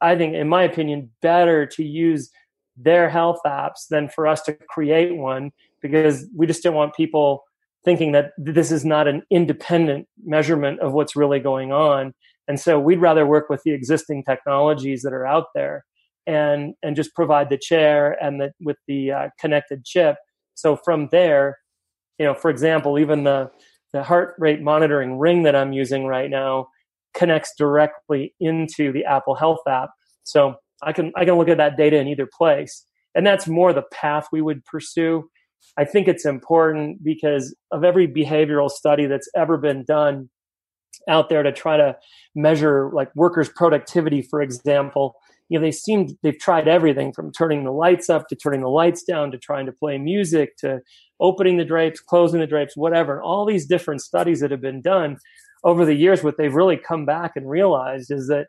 I 0.00 0.16
think, 0.16 0.34
in 0.34 0.48
my 0.48 0.62
opinion, 0.62 1.10
better 1.22 1.66
to 1.66 1.84
use 1.84 2.30
their 2.76 3.08
health 3.08 3.40
apps 3.46 3.88
than 3.88 4.08
for 4.08 4.26
us 4.26 4.42
to 4.42 4.54
create 4.54 5.16
one 5.16 5.52
because 5.82 6.26
we 6.34 6.46
just 6.46 6.62
don't 6.62 6.74
want 6.74 6.94
people 6.94 7.44
thinking 7.84 8.12
that 8.12 8.32
this 8.36 8.70
is 8.70 8.84
not 8.84 9.08
an 9.08 9.22
independent 9.30 10.06
measurement 10.24 10.80
of 10.80 10.92
what's 10.92 11.16
really 11.16 11.40
going 11.40 11.72
on. 11.72 12.12
And 12.48 12.58
so 12.60 12.78
we'd 12.78 13.00
rather 13.00 13.26
work 13.26 13.48
with 13.48 13.62
the 13.62 13.72
existing 13.72 14.24
technologies 14.24 15.02
that 15.02 15.12
are 15.12 15.26
out 15.26 15.46
there 15.54 15.84
and 16.26 16.74
and 16.82 16.96
just 16.96 17.14
provide 17.14 17.48
the 17.48 17.58
chair 17.58 18.16
and 18.22 18.40
the 18.40 18.52
with 18.60 18.76
the 18.86 19.12
uh, 19.12 19.28
connected 19.38 19.84
chip. 19.84 20.16
So 20.54 20.76
from 20.76 21.08
there, 21.10 21.58
you 22.18 22.26
know, 22.26 22.34
for 22.34 22.50
example, 22.50 22.98
even 22.98 23.24
the 23.24 23.50
the 23.92 24.02
heart 24.02 24.34
rate 24.38 24.60
monitoring 24.60 25.18
ring 25.18 25.42
that 25.44 25.56
I'm 25.56 25.72
using 25.72 26.06
right 26.06 26.30
now 26.30 26.68
connects 27.14 27.54
directly 27.56 28.34
into 28.40 28.92
the 28.92 29.04
Apple 29.04 29.34
Health 29.34 29.60
app. 29.68 29.90
So 30.24 30.54
I 30.82 30.92
can 30.92 31.12
I 31.16 31.24
can 31.24 31.34
look 31.34 31.48
at 31.48 31.58
that 31.58 31.76
data 31.76 31.98
in 31.98 32.08
either 32.08 32.28
place. 32.30 32.84
And 33.14 33.26
that's 33.26 33.48
more 33.48 33.72
the 33.72 33.84
path 33.92 34.28
we 34.32 34.40
would 34.40 34.64
pursue. 34.64 35.28
I 35.76 35.84
think 35.84 36.08
it's 36.08 36.24
important 36.24 37.02
because 37.02 37.54
of 37.70 37.84
every 37.84 38.06
behavioral 38.08 38.70
study 38.70 39.06
that's 39.06 39.28
ever 39.36 39.56
been 39.56 39.84
done 39.84 40.30
out 41.08 41.28
there 41.28 41.42
to 41.42 41.52
try 41.52 41.76
to 41.76 41.96
measure 42.34 42.90
like 42.92 43.14
workers' 43.14 43.48
productivity, 43.48 44.22
for 44.22 44.40
example. 44.40 45.16
You 45.48 45.58
know, 45.58 45.64
they 45.64 45.72
seem 45.72 46.16
they've 46.22 46.38
tried 46.38 46.68
everything 46.68 47.12
from 47.12 47.32
turning 47.32 47.64
the 47.64 47.72
lights 47.72 48.08
up 48.08 48.28
to 48.28 48.36
turning 48.36 48.60
the 48.60 48.68
lights 48.68 49.02
down 49.02 49.32
to 49.32 49.38
trying 49.38 49.66
to 49.66 49.72
play 49.72 49.98
music 49.98 50.56
to 50.58 50.80
opening 51.18 51.56
the 51.56 51.64
drapes, 51.64 52.00
closing 52.00 52.40
the 52.40 52.46
drapes, 52.46 52.76
whatever. 52.76 53.20
All 53.20 53.44
these 53.44 53.66
different 53.66 54.00
studies 54.00 54.40
that 54.40 54.50
have 54.50 54.60
been 54.60 54.80
done 54.80 55.18
over 55.64 55.84
the 55.84 55.94
years, 55.94 56.22
what 56.22 56.36
they've 56.36 56.54
really 56.54 56.76
come 56.76 57.04
back 57.04 57.32
and 57.36 57.48
realized 57.48 58.10
is 58.10 58.28
that 58.28 58.46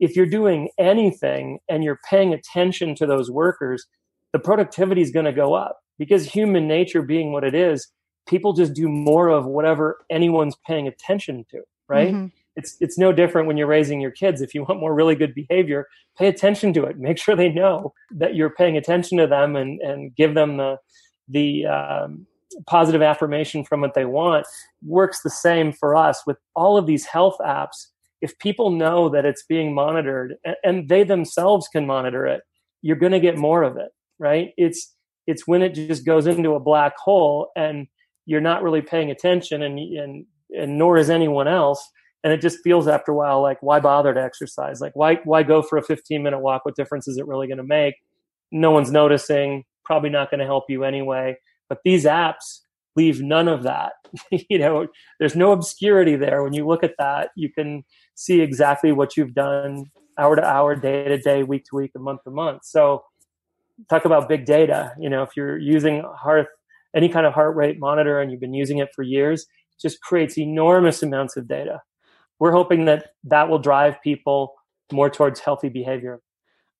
if 0.00 0.16
you're 0.16 0.26
doing 0.26 0.70
anything 0.78 1.58
and 1.68 1.82
you're 1.82 2.00
paying 2.08 2.32
attention 2.32 2.94
to 2.96 3.06
those 3.06 3.30
workers, 3.30 3.86
the 4.32 4.38
productivity 4.38 5.00
is 5.00 5.10
going 5.10 5.26
to 5.26 5.32
go 5.32 5.54
up 5.54 5.78
because 5.98 6.24
human 6.26 6.68
nature 6.68 7.02
being 7.02 7.32
what 7.32 7.44
it 7.44 7.54
is, 7.54 7.88
people 8.28 8.52
just 8.52 8.74
do 8.74 8.88
more 8.88 9.28
of 9.28 9.46
whatever 9.46 9.98
anyone's 10.10 10.56
paying 10.66 10.86
attention 10.86 11.44
to, 11.50 11.62
right? 11.88 12.12
Mm-hmm. 12.12 12.26
It's 12.56 12.76
it's 12.80 12.98
no 12.98 13.12
different 13.12 13.46
when 13.46 13.56
you're 13.56 13.68
raising 13.68 14.00
your 14.00 14.10
kids. 14.10 14.42
If 14.42 14.54
you 14.54 14.64
want 14.64 14.80
more 14.80 14.94
really 14.94 15.14
good 15.14 15.34
behavior, 15.34 15.86
pay 16.16 16.26
attention 16.26 16.72
to 16.74 16.84
it. 16.84 16.98
Make 16.98 17.18
sure 17.18 17.36
they 17.36 17.50
know 17.50 17.94
that 18.10 18.34
you're 18.34 18.50
paying 18.50 18.76
attention 18.76 19.18
to 19.18 19.26
them 19.26 19.56
and 19.56 19.80
and 19.80 20.14
give 20.14 20.34
them 20.34 20.56
the 20.56 20.76
the 21.28 21.66
um, 21.66 22.26
positive 22.66 23.02
affirmation 23.02 23.64
from 23.64 23.80
what 23.80 23.94
they 23.94 24.04
want. 24.04 24.46
Works 24.84 25.22
the 25.22 25.30
same 25.30 25.72
for 25.72 25.96
us 25.96 26.22
with 26.26 26.36
all 26.54 26.76
of 26.76 26.86
these 26.86 27.06
health 27.06 27.36
apps. 27.40 27.86
If 28.20 28.38
people 28.38 28.70
know 28.70 29.08
that 29.10 29.24
it's 29.24 29.44
being 29.48 29.74
monitored 29.74 30.34
and, 30.64 30.88
they 30.88 31.04
themselves 31.04 31.68
can 31.68 31.86
monitor 31.86 32.26
it, 32.26 32.40
you're 32.82 32.96
going 32.96 33.12
to 33.12 33.20
get 33.20 33.36
more 33.36 33.62
of 33.62 33.76
it, 33.76 33.90
right? 34.18 34.50
It's 34.56 34.94
it's 35.26 35.46
when 35.46 35.62
it 35.62 35.74
just 35.74 36.06
goes 36.06 36.26
into 36.26 36.54
a 36.54 36.60
black 36.60 36.96
hole 36.96 37.50
and 37.54 37.86
you're 38.26 38.40
not 38.40 38.62
really 38.62 38.82
paying 38.82 39.10
attention 39.10 39.62
and 39.62 39.78
and 39.78 40.26
and 40.50 40.78
nor 40.78 40.96
is 40.96 41.10
anyone 41.10 41.46
else 41.46 41.86
and 42.24 42.32
it 42.32 42.40
just 42.40 42.58
feels 42.64 42.88
after 42.88 43.12
a 43.12 43.14
while 43.14 43.42
like 43.42 43.62
why 43.62 43.78
bother 43.78 44.14
to 44.14 44.22
exercise 44.22 44.80
like 44.80 44.94
why 44.94 45.16
why 45.24 45.42
go 45.42 45.62
for 45.62 45.78
a 45.78 45.82
15 45.82 46.22
minute 46.22 46.38
walk 46.38 46.64
what 46.64 46.76
difference 46.76 47.06
is 47.06 47.18
it 47.18 47.26
really 47.26 47.46
going 47.46 47.58
to 47.58 47.64
make 47.64 47.94
no 48.50 48.70
one's 48.70 48.90
noticing 48.90 49.64
probably 49.84 50.10
not 50.10 50.30
going 50.30 50.40
to 50.40 50.46
help 50.46 50.64
you 50.68 50.84
anyway 50.84 51.36
but 51.68 51.78
these 51.84 52.04
apps 52.04 52.60
leave 52.96 53.20
none 53.20 53.48
of 53.48 53.62
that 53.62 53.92
you 54.48 54.58
know 54.58 54.86
there's 55.18 55.36
no 55.36 55.52
obscurity 55.52 56.16
there 56.16 56.42
when 56.42 56.52
you 56.52 56.66
look 56.66 56.82
at 56.82 56.94
that 56.98 57.30
you 57.36 57.50
can 57.52 57.84
see 58.14 58.40
exactly 58.40 58.92
what 58.92 59.16
you've 59.16 59.34
done 59.34 59.84
hour 60.18 60.34
to 60.34 60.44
hour 60.44 60.74
day 60.74 61.04
to 61.04 61.18
day 61.18 61.42
week 61.42 61.64
to 61.64 61.76
week 61.76 61.92
and 61.94 62.02
month 62.02 62.22
to 62.24 62.30
month 62.30 62.64
so 62.64 63.02
talk 63.88 64.04
about 64.04 64.28
big 64.28 64.44
data. 64.44 64.92
You 64.98 65.08
know, 65.08 65.22
if 65.22 65.30
you're 65.36 65.58
using 65.58 66.02
heart, 66.16 66.48
any 66.94 67.08
kind 67.08 67.26
of 67.26 67.32
heart 67.32 67.54
rate 67.56 67.78
monitor 67.78 68.20
and 68.20 68.30
you've 68.30 68.40
been 68.40 68.54
using 68.54 68.78
it 68.78 68.88
for 68.94 69.02
years, 69.02 69.42
it 69.42 69.80
just 69.80 70.00
creates 70.00 70.38
enormous 70.38 71.02
amounts 71.02 71.36
of 71.36 71.46
data. 71.46 71.80
We're 72.38 72.52
hoping 72.52 72.84
that 72.86 73.10
that 73.24 73.48
will 73.48 73.58
drive 73.58 74.00
people 74.02 74.54
more 74.92 75.10
towards 75.10 75.40
healthy 75.40 75.68
behavior. 75.68 76.20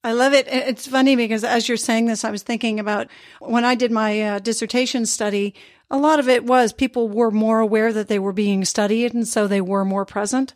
I 0.05 0.13
love 0.13 0.33
it. 0.33 0.47
It's 0.49 0.87
funny 0.87 1.17
because 1.17 1.43
as 1.43 1.69
you're 1.69 1.77
saying 1.77 2.07
this, 2.07 2.25
I 2.25 2.31
was 2.31 2.43
thinking 2.43 2.79
about 2.79 3.09
when 3.41 3.65
I 3.65 3.75
did 3.75 3.91
my 3.91 4.21
uh, 4.23 4.39
dissertation 4.39 5.07
study, 5.07 5.55
a 5.91 5.99
lot 5.99 6.21
of 6.21 6.29
it 6.29 6.45
was 6.45 6.73
people 6.73 7.09
were 7.09 7.31
more 7.31 7.61
aware 7.61 7.93
that 7.93 8.09
they 8.09 8.19
were 8.19 8.33
being 8.33 8.65
studied 8.65 9.13
and 9.13 9.27
so 9.27 9.47
they 9.47 9.61
were 9.61 9.85
more 9.85 10.05
present. 10.05 10.55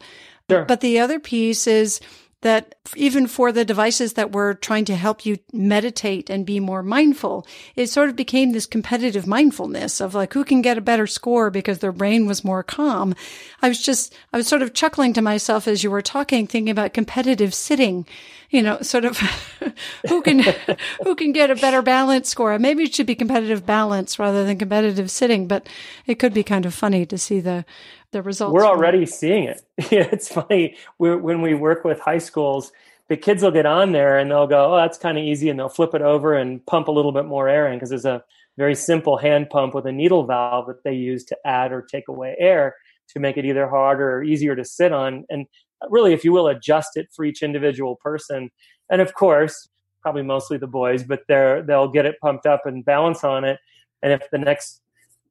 Sure. 0.51 0.65
But 0.65 0.81
the 0.81 0.99
other 0.99 1.19
piece 1.19 1.67
is 1.67 2.01
that 2.43 2.75
even 2.97 3.27
for 3.29 3.53
the 3.53 3.65
devices 3.65 4.15
that 4.15 4.33
were 4.33 4.53
trying 4.53 4.85
to 4.85 4.97
help 4.97 5.25
you 5.25 5.39
meditate 5.53 6.29
and 6.29 6.45
be 6.45 6.59
more 6.59 6.83
mindful, 6.83 7.47
it 7.77 7.87
sort 7.87 8.09
of 8.09 8.17
became 8.17 8.51
this 8.51 8.67
competitive 8.67 9.27
mindfulness 9.29 10.01
of 10.01 10.15
like 10.15 10.33
who 10.33 10.45
can 10.45 10.61
get 10.61 10.77
a 10.77 10.83
better 10.83 11.07
score 11.07 11.51
because 11.51 11.79
their 11.79 11.93
brain 11.93 12.27
was 12.27 12.45
more 12.45 12.65
calm. 12.65 13.15
I 13.63 13.69
was 13.69 13.81
just, 13.81 14.15
I 14.33 14.37
was 14.37 14.49
sort 14.49 14.63
of 14.63 14.75
chuckling 14.75 15.13
to 15.15 15.23
myself 15.23 15.69
as 15.69 15.85
you 15.85 15.91
were 15.91 16.03
talking, 16.03 16.49
thinking 16.49 16.71
about 16.71 16.95
competitive 16.95 17.55
sitting, 17.55 18.07
you 18.51 18.61
know, 18.61 18.83
sort 18.83 19.05
of 19.05 19.19
who 20.09 20.21
can, 20.21 20.41
who 21.05 21.15
can 21.15 21.31
get 21.31 21.53
a 21.53 21.55
better 21.55 21.81
balance 21.81 22.29
score. 22.29 22.59
Maybe 22.59 22.83
it 22.83 22.95
should 22.95 23.07
be 23.07 23.15
competitive 23.15 23.65
balance 23.65 24.19
rather 24.19 24.45
than 24.45 24.59
competitive 24.59 25.13
sitting, 25.13 25.47
but 25.47 25.69
it 26.07 26.19
could 26.19 26.35
be 26.35 26.43
kind 26.43 26.67
of 26.67 26.75
funny 26.75 27.07
to 27.07 27.17
see 27.17 27.39
the, 27.39 27.65
the 28.13 28.23
results. 28.23 28.53
We're 28.53 28.67
already 28.67 29.07
seeing 29.07 29.45
it. 29.45 29.63
it's 29.79 30.29
funny 30.29 30.77
We're, 30.99 31.19
when 31.19 31.43
we 31.43 31.55
work 31.55 31.85
with 31.85 32.01
high 32.01 32.19
schools, 32.19 32.73
the 33.09 33.17
kids 33.17 33.43
will 33.43 33.51
get 33.51 33.67
on 33.67 33.93
there 33.93 34.19
and 34.19 34.31
they'll 34.31 34.47
go, 34.47 34.73
"Oh, 34.73 34.77
that's 34.77 34.99
kind 34.99 35.19
of 35.19 35.25
easy," 35.25 35.49
and 35.49 35.59
they'll 35.59 35.69
flip 35.69 35.95
it 35.95 36.03
over 36.03 36.35
and 36.35 36.65
pump 36.67 36.89
a 36.89 36.93
little 36.93 37.13
bit 37.13 37.27
more 37.27 37.49
air 37.49 37.67
in 37.67 37.77
because 37.77 37.91
there's 37.91 38.05
a 38.05 38.23
very 38.57 38.75
simple 38.75 39.17
hand 39.17 39.51
pump 39.51 39.75
with 39.75 39.87
a 39.87 39.93
needle 39.93 40.25
valve 40.25 40.67
that 40.67 40.85
they 40.85 40.95
use 40.95 41.25
to 41.25 41.37
add 41.45 41.73
or 41.73 41.83
take 41.83 42.09
away 42.09 42.37
air 42.39 42.77
to 43.09 43.21
make 43.21 43.37
it 43.37 43.45
either 43.45 43.69
harder 43.69 44.17
or 44.17 44.23
easier 44.23 44.55
to 44.55 44.65
sit 44.65 44.93
on. 44.93 45.25
And 45.31 45.47
uh, 45.83 45.89
really, 45.91 46.13
if 46.13 46.25
you 46.25 46.33
will, 46.33 46.49
adjust 46.49 46.97
it 46.97 47.09
for 47.15 47.25
each 47.25 47.43
individual 47.43 47.97
person. 47.97 48.51
And 48.91 49.01
of 49.01 49.15
course, 49.15 49.69
probably 50.01 50.23
mostly 50.23 50.59
the 50.59 50.67
boys, 50.67 51.03
but 51.03 51.21
they're 51.29 51.63
they'll 51.63 51.89
get 51.89 52.07
it 52.07 52.17
pumped 52.21 52.47
up 52.47 52.63
and 52.67 52.85
balance 52.85 53.25
on 53.25 53.45
it. 53.45 53.59
And 54.03 54.13
if 54.13 54.29
the 54.31 54.39
next 54.39 54.81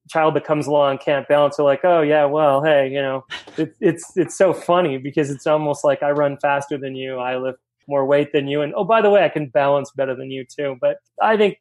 child 0.09 0.35
that 0.35 0.43
comes 0.43 0.67
along 0.67 0.97
can't 0.97 1.27
balance 1.27 1.59
are 1.59 1.63
like 1.63 1.81
oh 1.83 2.01
yeah 2.01 2.25
well 2.25 2.63
hey 2.63 2.89
you 2.89 3.01
know. 3.01 3.23
It, 3.57 3.75
it's 3.79 4.11
it's 4.15 4.37
so 4.37 4.53
funny 4.53 4.97
because 4.97 5.29
it's 5.29 5.47
almost 5.47 5.83
like 5.83 6.01
i 6.03 6.11
run 6.11 6.37
faster 6.41 6.77
than 6.77 6.95
you 6.95 7.17
i 7.17 7.37
lift 7.37 7.59
more 7.87 8.05
weight 8.05 8.31
than 8.31 8.47
you 8.47 8.61
and 8.61 8.73
oh 8.75 8.83
by 8.83 9.01
the 9.01 9.09
way 9.09 9.23
i 9.23 9.29
can 9.29 9.47
balance 9.47 9.91
better 9.91 10.15
than 10.15 10.31
you 10.31 10.45
too 10.45 10.77
but 10.81 10.97
i 11.21 11.37
think 11.37 11.57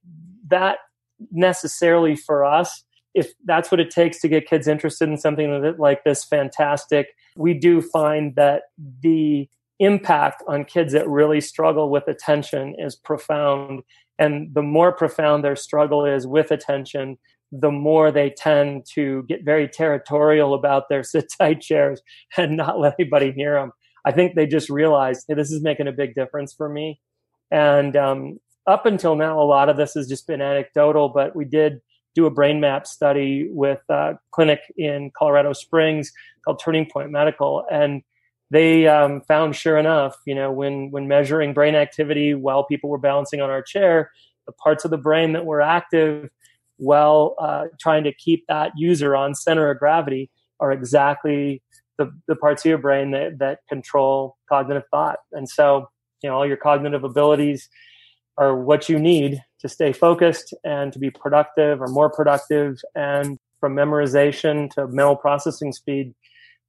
that 0.48 0.78
necessarily 1.30 2.16
for 2.16 2.44
us 2.44 2.84
if 3.14 3.32
that's 3.44 3.70
what 3.70 3.80
it 3.80 3.90
takes 3.90 4.20
to 4.20 4.28
get 4.28 4.46
kids 4.46 4.68
interested 4.68 5.08
in 5.08 5.16
something 5.16 5.74
like 5.78 6.04
this 6.04 6.24
fantastic. 6.24 7.08
We 7.36 7.54
do 7.54 7.82
find 7.82 8.34
that 8.36 8.62
the 9.02 9.48
impact 9.78 10.42
on 10.46 10.64
kids 10.64 10.92
that 10.92 11.08
really 11.08 11.40
struggle 11.40 11.90
with 11.90 12.06
attention 12.06 12.74
is 12.78 12.94
profound 12.94 13.82
and 14.18 14.54
the 14.54 14.62
more 14.62 14.92
profound 14.92 15.42
their 15.42 15.56
struggle 15.56 16.04
is 16.04 16.26
with 16.26 16.50
attention 16.50 17.16
the 17.52 17.70
more 17.70 18.10
they 18.10 18.30
tend 18.30 18.86
to 18.94 19.24
get 19.24 19.44
very 19.44 19.68
territorial 19.68 20.54
about 20.54 20.88
their 20.88 21.02
sit 21.04 21.26
tight 21.38 21.60
chairs 21.60 22.00
and 22.36 22.56
not 22.56 22.78
let 22.78 22.94
anybody 22.98 23.32
near 23.32 23.54
them. 23.54 23.72
I 24.04 24.12
think 24.12 24.34
they 24.34 24.46
just 24.46 24.70
realized, 24.70 25.26
hey, 25.28 25.34
this 25.34 25.50
is 25.50 25.62
making 25.62 25.88
a 25.88 25.92
big 25.92 26.14
difference 26.14 26.54
for 26.54 26.68
me. 26.68 27.00
And 27.50 27.96
um, 27.96 28.40
up 28.66 28.86
until 28.86 29.14
now, 29.14 29.40
a 29.40 29.44
lot 29.44 29.68
of 29.68 29.76
this 29.76 29.94
has 29.94 30.08
just 30.08 30.26
been 30.26 30.40
anecdotal, 30.40 31.08
but 31.08 31.36
we 31.36 31.44
did 31.44 31.80
do 32.14 32.26
a 32.26 32.30
brain 32.30 32.60
map 32.60 32.86
study 32.86 33.48
with 33.50 33.80
a 33.88 34.18
clinic 34.32 34.60
in 34.76 35.10
Colorado 35.16 35.52
Springs 35.52 36.12
called 36.44 36.60
Turning 36.62 36.86
Point 36.86 37.10
Medical. 37.10 37.64
And 37.70 38.02
they 38.50 38.88
um, 38.88 39.20
found, 39.22 39.54
sure 39.54 39.78
enough, 39.78 40.16
you 40.26 40.34
know, 40.34 40.50
when, 40.50 40.90
when 40.90 41.06
measuring 41.06 41.54
brain 41.54 41.74
activity 41.74 42.34
while 42.34 42.64
people 42.64 42.90
were 42.90 42.98
balancing 42.98 43.40
on 43.40 43.50
our 43.50 43.62
chair, 43.62 44.10
the 44.46 44.52
parts 44.52 44.84
of 44.84 44.90
the 44.90 44.98
brain 44.98 45.32
that 45.32 45.44
were 45.44 45.60
active 45.60 46.30
while 46.80 47.36
uh, 47.38 47.66
trying 47.78 48.04
to 48.04 48.12
keep 48.14 48.44
that 48.48 48.72
user 48.76 49.14
on 49.14 49.34
center 49.34 49.70
of 49.70 49.78
gravity 49.78 50.30
are 50.60 50.72
exactly 50.72 51.62
the, 51.98 52.10
the 52.26 52.34
parts 52.34 52.64
of 52.64 52.70
your 52.70 52.78
brain 52.78 53.10
that, 53.10 53.38
that 53.38 53.58
control 53.68 54.36
cognitive 54.48 54.84
thought. 54.90 55.18
And 55.32 55.48
so, 55.48 55.88
you 56.22 56.30
know, 56.30 56.36
all 56.36 56.46
your 56.46 56.56
cognitive 56.56 57.04
abilities 57.04 57.68
are 58.38 58.56
what 58.56 58.88
you 58.88 58.98
need 58.98 59.42
to 59.60 59.68
stay 59.68 59.92
focused 59.92 60.54
and 60.64 60.92
to 60.94 60.98
be 60.98 61.10
productive 61.10 61.82
or 61.82 61.88
more 61.88 62.10
productive. 62.10 62.78
And 62.94 63.38
from 63.60 63.76
memorization 63.76 64.70
to 64.70 64.88
mental 64.88 65.16
processing 65.16 65.72
speed, 65.72 66.14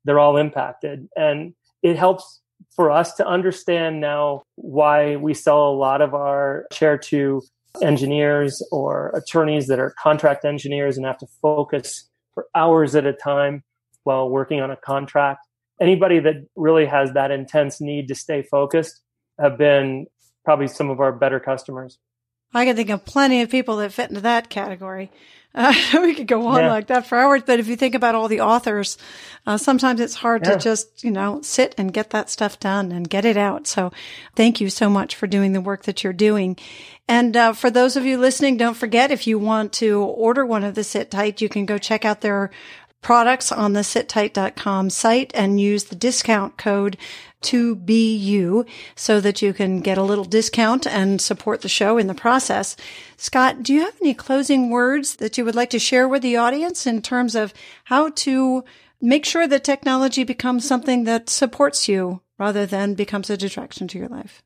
they're 0.04 0.20
all 0.20 0.36
impacted. 0.36 1.08
And 1.16 1.54
it 1.82 1.96
helps 1.96 2.42
for 2.76 2.92
us 2.92 3.14
to 3.14 3.26
understand 3.26 4.02
now 4.02 4.44
why 4.56 5.16
we 5.16 5.34
sell 5.34 5.70
a 5.70 5.74
lot 5.74 6.02
of 6.02 6.14
our 6.14 6.66
chair 6.74 6.98
to 6.98 7.42
engineers 7.82 8.66
or 8.72 9.10
attorneys 9.16 9.68
that 9.68 9.80
are 9.80 9.94
contract 10.02 10.46
engineers 10.46 10.98
and 10.98 11.06
have 11.06 11.18
to 11.20 11.28
focus 11.42 12.10
for 12.34 12.48
hours 12.56 12.96
at 12.96 13.06
a 13.06 13.14
time 13.14 13.64
while 14.04 14.30
working 14.30 14.62
on 14.62 14.72
a 14.72 14.76
contract. 14.76 15.48
Anybody 15.80 16.20
that 16.20 16.36
really 16.56 16.86
has 16.86 17.14
that 17.14 17.32
intense 17.32 17.82
need 17.82 18.08
to 18.10 18.16
stay 18.16 18.44
focused 18.44 19.02
have 19.40 19.58
been 19.58 20.08
probably 20.46 20.68
some 20.68 20.90
of 20.90 21.00
our 21.00 21.12
better 21.12 21.40
customers. 21.40 21.98
I 22.54 22.66
can 22.66 22.76
think 22.76 22.90
of 22.90 23.06
plenty 23.06 23.42
of 23.42 23.50
people 23.50 23.78
that 23.78 23.94
fit 23.94 24.10
into 24.10 24.22
that 24.22 24.50
category. 24.50 25.12
Uh, 25.54 25.74
we 26.02 26.16
could 26.16 26.28
go 26.28 26.48
on 26.48 26.62
yeah. 26.62 26.70
like 26.70 26.88
that 26.88 27.06
for 27.08 27.18
hours, 27.18 27.44
but 27.46 27.60
if 27.60 27.68
you 27.68 27.76
think 27.76 27.96
about 27.96 28.16
all 28.16 28.28
the 28.28 28.42
authors, 28.42 28.98
uh, 29.46 29.58
sometimes 29.58 30.00
it's 30.00 30.16
hard 30.16 30.46
yeah. 30.46 30.54
to 30.54 30.60
just, 30.60 31.04
you 31.04 31.12
know, 31.12 31.42
sit 31.42 31.76
and 31.78 31.94
get 31.94 32.12
that 32.12 32.30
stuff 32.30 32.60
done 32.60 32.92
and 32.92 33.10
get 33.10 33.26
it 33.26 33.38
out. 33.38 33.68
So 33.68 33.92
thank 34.36 34.62
you 34.62 34.70
so 34.70 34.90
much 34.90 35.16
for 35.16 35.28
doing 35.28 35.54
the 35.54 35.62
work 35.62 35.84
that 35.84 36.04
you're 36.04 36.14
doing. 36.14 36.58
And 37.08 37.36
uh, 37.36 37.54
for 37.54 37.70
those 37.70 37.98
of 37.98 38.06
you 38.06 38.18
listening, 38.18 38.58
don't 38.58 38.78
forget 38.78 39.12
if 39.12 39.28
you 39.28 39.38
want 39.38 39.74
to 39.74 40.02
order 40.02 40.46
one 40.46 40.64
of 40.64 40.76
the 40.76 40.84
Sit 40.84 41.12
Tight, 41.12 41.42
you 41.42 41.50
can 41.50 41.66
go 41.66 41.78
check 41.78 42.06
out 42.06 42.22
their 42.22 42.52
products 43.02 43.52
on 43.52 43.74
the 43.74 43.82
sittight.com 43.82 44.90
site 44.90 45.32
and 45.34 45.60
use 45.60 45.86
the 45.86 45.96
discount 45.96 46.58
code 46.58 46.98
to 47.42 47.76
be 47.76 48.16
you 48.16 48.66
so 48.96 49.20
that 49.20 49.42
you 49.42 49.54
can 49.54 49.82
get 49.82 49.98
a 49.98 50.04
little 50.04 50.26
discount 50.26 50.86
and 50.88 51.22
support 51.22 51.62
the 51.62 51.70
show 51.70 51.98
in 51.98 52.08
the 52.08 52.14
process. 52.14 52.76
Scott, 53.18 53.64
do 53.64 53.74
you 53.74 53.82
have 53.82 53.96
any 54.02 54.14
closing 54.14 54.70
words 54.70 55.16
that 55.18 55.38
you 55.38 55.46
would 55.46 55.56
like 55.56 55.70
to 55.72 55.80
share 55.80 56.08
with 56.08 56.22
the 56.22 56.38
audience 56.38 56.86
in 56.86 57.02
terms 57.02 57.36
of 57.36 57.54
how 57.86 58.10
to 58.10 58.64
make 59.02 59.26
sure 59.26 59.48
that 59.48 59.64
technology 59.64 60.24
becomes 60.24 60.68
something 60.68 61.04
that 61.06 61.30
supports 61.30 61.88
you 61.88 62.22
rather 62.38 62.66
than 62.66 62.94
becomes 62.94 63.30
a 63.30 63.38
distraction 63.38 63.88
to 63.88 63.98
your 63.98 64.08
life? 64.08 64.42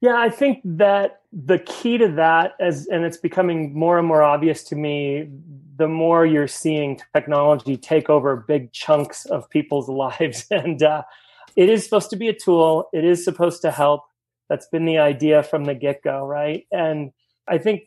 Yeah, 0.00 0.16
I 0.16 0.30
think 0.30 0.60
that 0.64 1.20
the 1.32 1.58
key 1.58 1.98
to 1.98 2.08
that, 2.12 2.54
as 2.58 2.86
and 2.86 3.04
it's 3.04 3.18
becoming 3.18 3.78
more 3.78 3.98
and 3.98 4.08
more 4.08 4.22
obvious 4.22 4.64
to 4.64 4.76
me, 4.76 5.28
the 5.76 5.88
more 5.88 6.24
you're 6.24 6.48
seeing 6.48 7.00
technology 7.14 7.76
take 7.76 8.08
over 8.08 8.36
big 8.36 8.72
chunks 8.72 9.26
of 9.26 9.48
people's 9.50 9.88
lives, 10.04 10.46
and 10.50 10.82
uh, 10.82 11.02
it 11.56 11.68
is 11.68 11.84
supposed 11.84 12.10
to 12.10 12.16
be 12.16 12.28
a 12.28 12.34
tool. 12.34 12.88
It 12.92 13.04
is 13.04 13.24
supposed 13.24 13.62
to 13.62 13.70
help. 13.70 14.02
That's 14.48 14.66
been 14.66 14.84
the 14.84 14.98
idea 14.98 15.42
from 15.42 15.64
the 15.64 15.74
get 15.74 16.02
go, 16.02 16.24
right? 16.24 16.64
And 16.72 17.12
I 17.48 17.58
think 17.58 17.82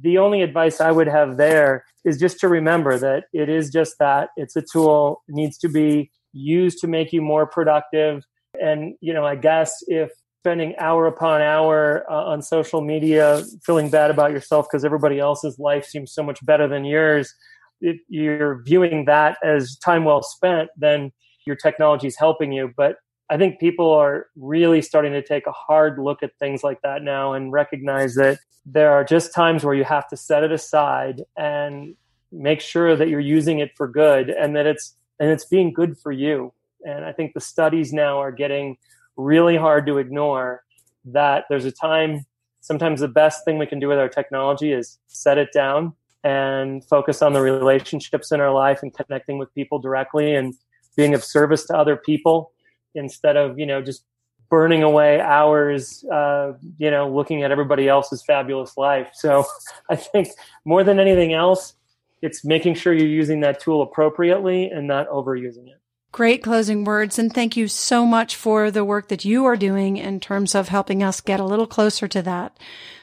the 0.00 0.18
only 0.18 0.42
advice 0.42 0.80
I 0.80 0.90
would 0.90 1.08
have 1.08 1.36
there 1.36 1.84
is 2.04 2.18
just 2.18 2.38
to 2.40 2.48
remember 2.48 2.98
that 2.98 3.24
it 3.32 3.48
is 3.48 3.70
just 3.70 3.96
that 3.98 4.30
it's 4.36 4.56
a 4.56 4.62
tool, 4.62 5.22
it 5.28 5.34
needs 5.34 5.58
to 5.58 5.68
be 5.68 6.10
used 6.32 6.78
to 6.80 6.86
make 6.86 7.12
you 7.12 7.22
more 7.22 7.46
productive. 7.46 8.24
And, 8.60 8.94
you 9.00 9.12
know, 9.12 9.26
I 9.26 9.36
guess 9.36 9.72
if 9.88 10.10
spending 10.40 10.74
hour 10.78 11.06
upon 11.06 11.42
hour 11.42 12.04
uh, 12.10 12.24
on 12.24 12.42
social 12.42 12.80
media, 12.80 13.42
feeling 13.64 13.90
bad 13.90 14.10
about 14.10 14.30
yourself 14.30 14.66
because 14.70 14.84
everybody 14.84 15.18
else's 15.18 15.58
life 15.58 15.84
seems 15.84 16.12
so 16.12 16.22
much 16.22 16.44
better 16.46 16.68
than 16.68 16.84
yours, 16.84 17.34
if 17.80 18.00
you're 18.08 18.62
viewing 18.62 19.04
that 19.06 19.36
as 19.42 19.76
time 19.76 20.04
well 20.04 20.22
spent, 20.22 20.70
then 20.76 21.12
your 21.46 21.56
technology 21.56 22.06
is 22.06 22.16
helping 22.16 22.52
you. 22.52 22.72
But 22.76 22.96
I 23.30 23.36
think 23.36 23.60
people 23.60 23.90
are 23.90 24.26
really 24.36 24.80
starting 24.80 25.12
to 25.12 25.22
take 25.22 25.46
a 25.46 25.52
hard 25.52 25.98
look 25.98 26.22
at 26.22 26.38
things 26.38 26.62
like 26.62 26.80
that 26.82 27.02
now 27.02 27.34
and 27.34 27.52
recognize 27.52 28.14
that 28.14 28.38
there 28.64 28.92
are 28.92 29.04
just 29.04 29.34
times 29.34 29.64
where 29.64 29.74
you 29.74 29.84
have 29.84 30.08
to 30.08 30.16
set 30.16 30.44
it 30.44 30.52
aside 30.52 31.22
and 31.36 31.94
make 32.32 32.60
sure 32.60 32.96
that 32.96 33.08
you're 33.08 33.20
using 33.20 33.58
it 33.58 33.70
for 33.76 33.88
good 33.88 34.30
and 34.30 34.56
that 34.56 34.66
it's 34.66 34.94
and 35.20 35.30
it's 35.30 35.44
being 35.44 35.72
good 35.72 35.98
for 35.98 36.12
you. 36.12 36.52
And 36.86 37.04
I 37.04 37.12
think 37.12 37.34
the 37.34 37.40
studies 37.40 37.92
now 37.92 38.18
are 38.18 38.30
getting 38.30 38.76
really 39.16 39.56
hard 39.56 39.86
to 39.86 39.98
ignore 39.98 40.62
that 41.04 41.44
there's 41.48 41.64
a 41.64 41.72
time 41.72 42.24
sometimes 42.60 43.00
the 43.00 43.08
best 43.08 43.44
thing 43.44 43.58
we 43.58 43.66
can 43.66 43.78
do 43.78 43.88
with 43.88 43.98
our 43.98 44.08
technology 44.08 44.72
is 44.72 44.98
set 45.06 45.38
it 45.38 45.48
down 45.52 45.92
and 46.24 46.84
focus 46.84 47.22
on 47.22 47.32
the 47.32 47.40
relationships 47.40 48.30
in 48.30 48.40
our 48.40 48.52
life 48.52 48.80
and 48.82 48.94
connecting 48.94 49.38
with 49.38 49.52
people 49.54 49.78
directly 49.78 50.34
and 50.34 50.54
being 50.96 51.14
of 51.14 51.24
service 51.24 51.64
to 51.64 51.76
other 51.76 51.96
people 51.96 52.52
instead 52.94 53.36
of 53.36 53.58
you 53.58 53.66
know 53.66 53.82
just 53.82 54.04
burning 54.50 54.82
away 54.82 55.20
hours 55.20 56.04
uh, 56.12 56.52
you 56.78 56.90
know 56.90 57.08
looking 57.12 57.42
at 57.42 57.50
everybody 57.50 57.88
else's 57.88 58.22
fabulous 58.22 58.76
life. 58.76 59.10
So 59.14 59.44
i 59.90 59.96
think 59.96 60.28
more 60.64 60.84
than 60.84 60.98
anything 60.98 61.32
else 61.32 61.74
it's 62.22 62.44
making 62.44 62.74
sure 62.74 62.92
you're 62.92 63.06
using 63.06 63.40
that 63.40 63.60
tool 63.60 63.82
appropriately 63.82 64.70
and 64.70 64.86
not 64.86 65.08
overusing 65.08 65.68
it 65.68 65.80
Great 66.18 66.42
closing 66.42 66.82
words. 66.82 67.16
And 67.16 67.32
thank 67.32 67.56
you 67.56 67.68
so 67.68 68.04
much 68.04 68.34
for 68.34 68.72
the 68.72 68.84
work 68.84 69.06
that 69.06 69.24
you 69.24 69.44
are 69.44 69.54
doing 69.54 69.98
in 69.98 70.18
terms 70.18 70.56
of 70.56 70.66
helping 70.66 71.00
us 71.00 71.20
get 71.20 71.38
a 71.38 71.44
little 71.44 71.64
closer 71.64 72.08
to 72.08 72.22
that. 72.22 72.56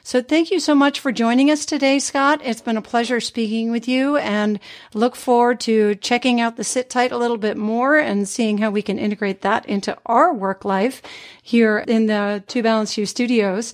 So 0.03 0.21
thank 0.21 0.51
you 0.51 0.59
so 0.59 0.75
much 0.75 0.99
for 0.99 1.13
joining 1.13 1.49
us 1.49 1.65
today, 1.65 1.99
Scott. 1.99 2.41
It's 2.43 2.59
been 2.59 2.75
a 2.75 2.81
pleasure 2.81 3.21
speaking 3.21 3.71
with 3.71 3.87
you 3.87 4.17
and 4.17 4.59
look 4.93 5.15
forward 5.15 5.61
to 5.61 5.95
checking 5.95 6.41
out 6.41 6.57
the 6.57 6.65
sit 6.65 6.89
tight 6.89 7.13
a 7.13 7.17
little 7.17 7.37
bit 7.37 7.55
more 7.55 7.95
and 7.95 8.27
seeing 8.27 8.57
how 8.57 8.69
we 8.69 8.81
can 8.81 8.99
integrate 8.99 9.43
that 9.43 9.65
into 9.65 9.97
our 10.05 10.33
work 10.33 10.65
life 10.65 11.01
here 11.41 11.85
in 11.87 12.07
the 12.07 12.43
Two 12.47 12.63
Balance 12.63 12.97
You 12.97 13.05
studios. 13.05 13.73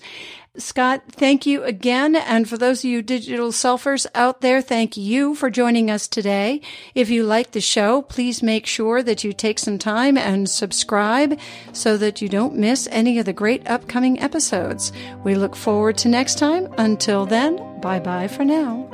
Scott, 0.57 1.03
thank 1.09 1.45
you 1.45 1.63
again. 1.63 2.13
And 2.13 2.47
for 2.47 2.57
those 2.57 2.83
of 2.83 2.89
you 2.89 3.01
digital 3.01 3.51
selfers 3.51 4.05
out 4.13 4.41
there, 4.41 4.61
thank 4.61 4.97
you 4.97 5.33
for 5.33 5.49
joining 5.49 5.89
us 5.89 6.09
today. 6.09 6.59
If 6.93 7.09
you 7.09 7.23
like 7.23 7.51
the 7.51 7.61
show, 7.61 8.01
please 8.01 8.43
make 8.43 8.65
sure 8.65 9.01
that 9.01 9.23
you 9.23 9.31
take 9.31 9.59
some 9.59 9.77
time 9.77 10.17
and 10.17 10.49
subscribe 10.49 11.39
so 11.71 11.95
that 11.97 12.21
you 12.21 12.27
don't 12.27 12.55
miss 12.55 12.85
any 12.91 13.17
of 13.17 13.25
the 13.25 13.33
great 13.33 13.65
upcoming 13.69 14.19
episodes. 14.19 14.91
We 15.23 15.35
look 15.35 15.55
forward 15.55 15.97
to 15.99 16.09
next 16.09 16.37
time. 16.37 16.67
Until 16.77 17.25
then, 17.25 17.79
bye 17.79 17.99
bye 17.99 18.27
for 18.27 18.43
now. 18.43 18.89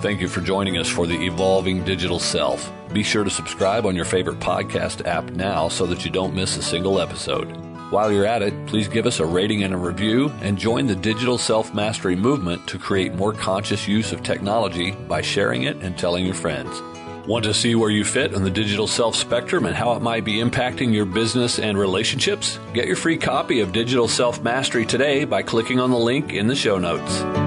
Thank 0.00 0.20
you 0.20 0.28
for 0.28 0.40
joining 0.40 0.76
us 0.76 0.88
for 0.88 1.06
the 1.06 1.24
Evolving 1.24 1.84
Digital 1.84 2.18
Self. 2.18 2.72
Be 2.92 3.04
sure 3.04 3.22
to 3.22 3.30
subscribe 3.30 3.86
on 3.86 3.94
your 3.94 4.04
favorite 4.04 4.40
podcast 4.40 5.06
app 5.06 5.30
now 5.30 5.68
so 5.68 5.86
that 5.86 6.04
you 6.04 6.10
don't 6.10 6.34
miss 6.34 6.56
a 6.56 6.62
single 6.62 7.00
episode. 7.00 7.65
While 7.90 8.10
you're 8.10 8.26
at 8.26 8.42
it, 8.42 8.66
please 8.66 8.88
give 8.88 9.06
us 9.06 9.20
a 9.20 9.24
rating 9.24 9.62
and 9.62 9.72
a 9.72 9.76
review 9.76 10.32
and 10.40 10.58
join 10.58 10.86
the 10.86 10.96
digital 10.96 11.38
self 11.38 11.72
mastery 11.72 12.16
movement 12.16 12.66
to 12.66 12.78
create 12.78 13.14
more 13.14 13.32
conscious 13.32 13.86
use 13.86 14.12
of 14.12 14.24
technology 14.24 14.90
by 14.90 15.20
sharing 15.20 15.62
it 15.62 15.76
and 15.76 15.96
telling 15.96 16.24
your 16.24 16.34
friends. 16.34 16.82
Want 17.28 17.44
to 17.44 17.54
see 17.54 17.76
where 17.76 17.90
you 17.90 18.04
fit 18.04 18.34
on 18.34 18.42
the 18.42 18.50
digital 18.50 18.88
self 18.88 19.14
spectrum 19.14 19.66
and 19.66 19.76
how 19.76 19.92
it 19.92 20.02
might 20.02 20.24
be 20.24 20.34
impacting 20.34 20.92
your 20.92 21.06
business 21.06 21.60
and 21.60 21.78
relationships? 21.78 22.58
Get 22.74 22.88
your 22.88 22.96
free 22.96 23.18
copy 23.18 23.60
of 23.60 23.72
Digital 23.72 24.08
Self 24.08 24.42
Mastery 24.42 24.84
today 24.84 25.24
by 25.24 25.42
clicking 25.42 25.78
on 25.78 25.92
the 25.92 25.96
link 25.96 26.32
in 26.32 26.48
the 26.48 26.56
show 26.56 26.78
notes. 26.78 27.45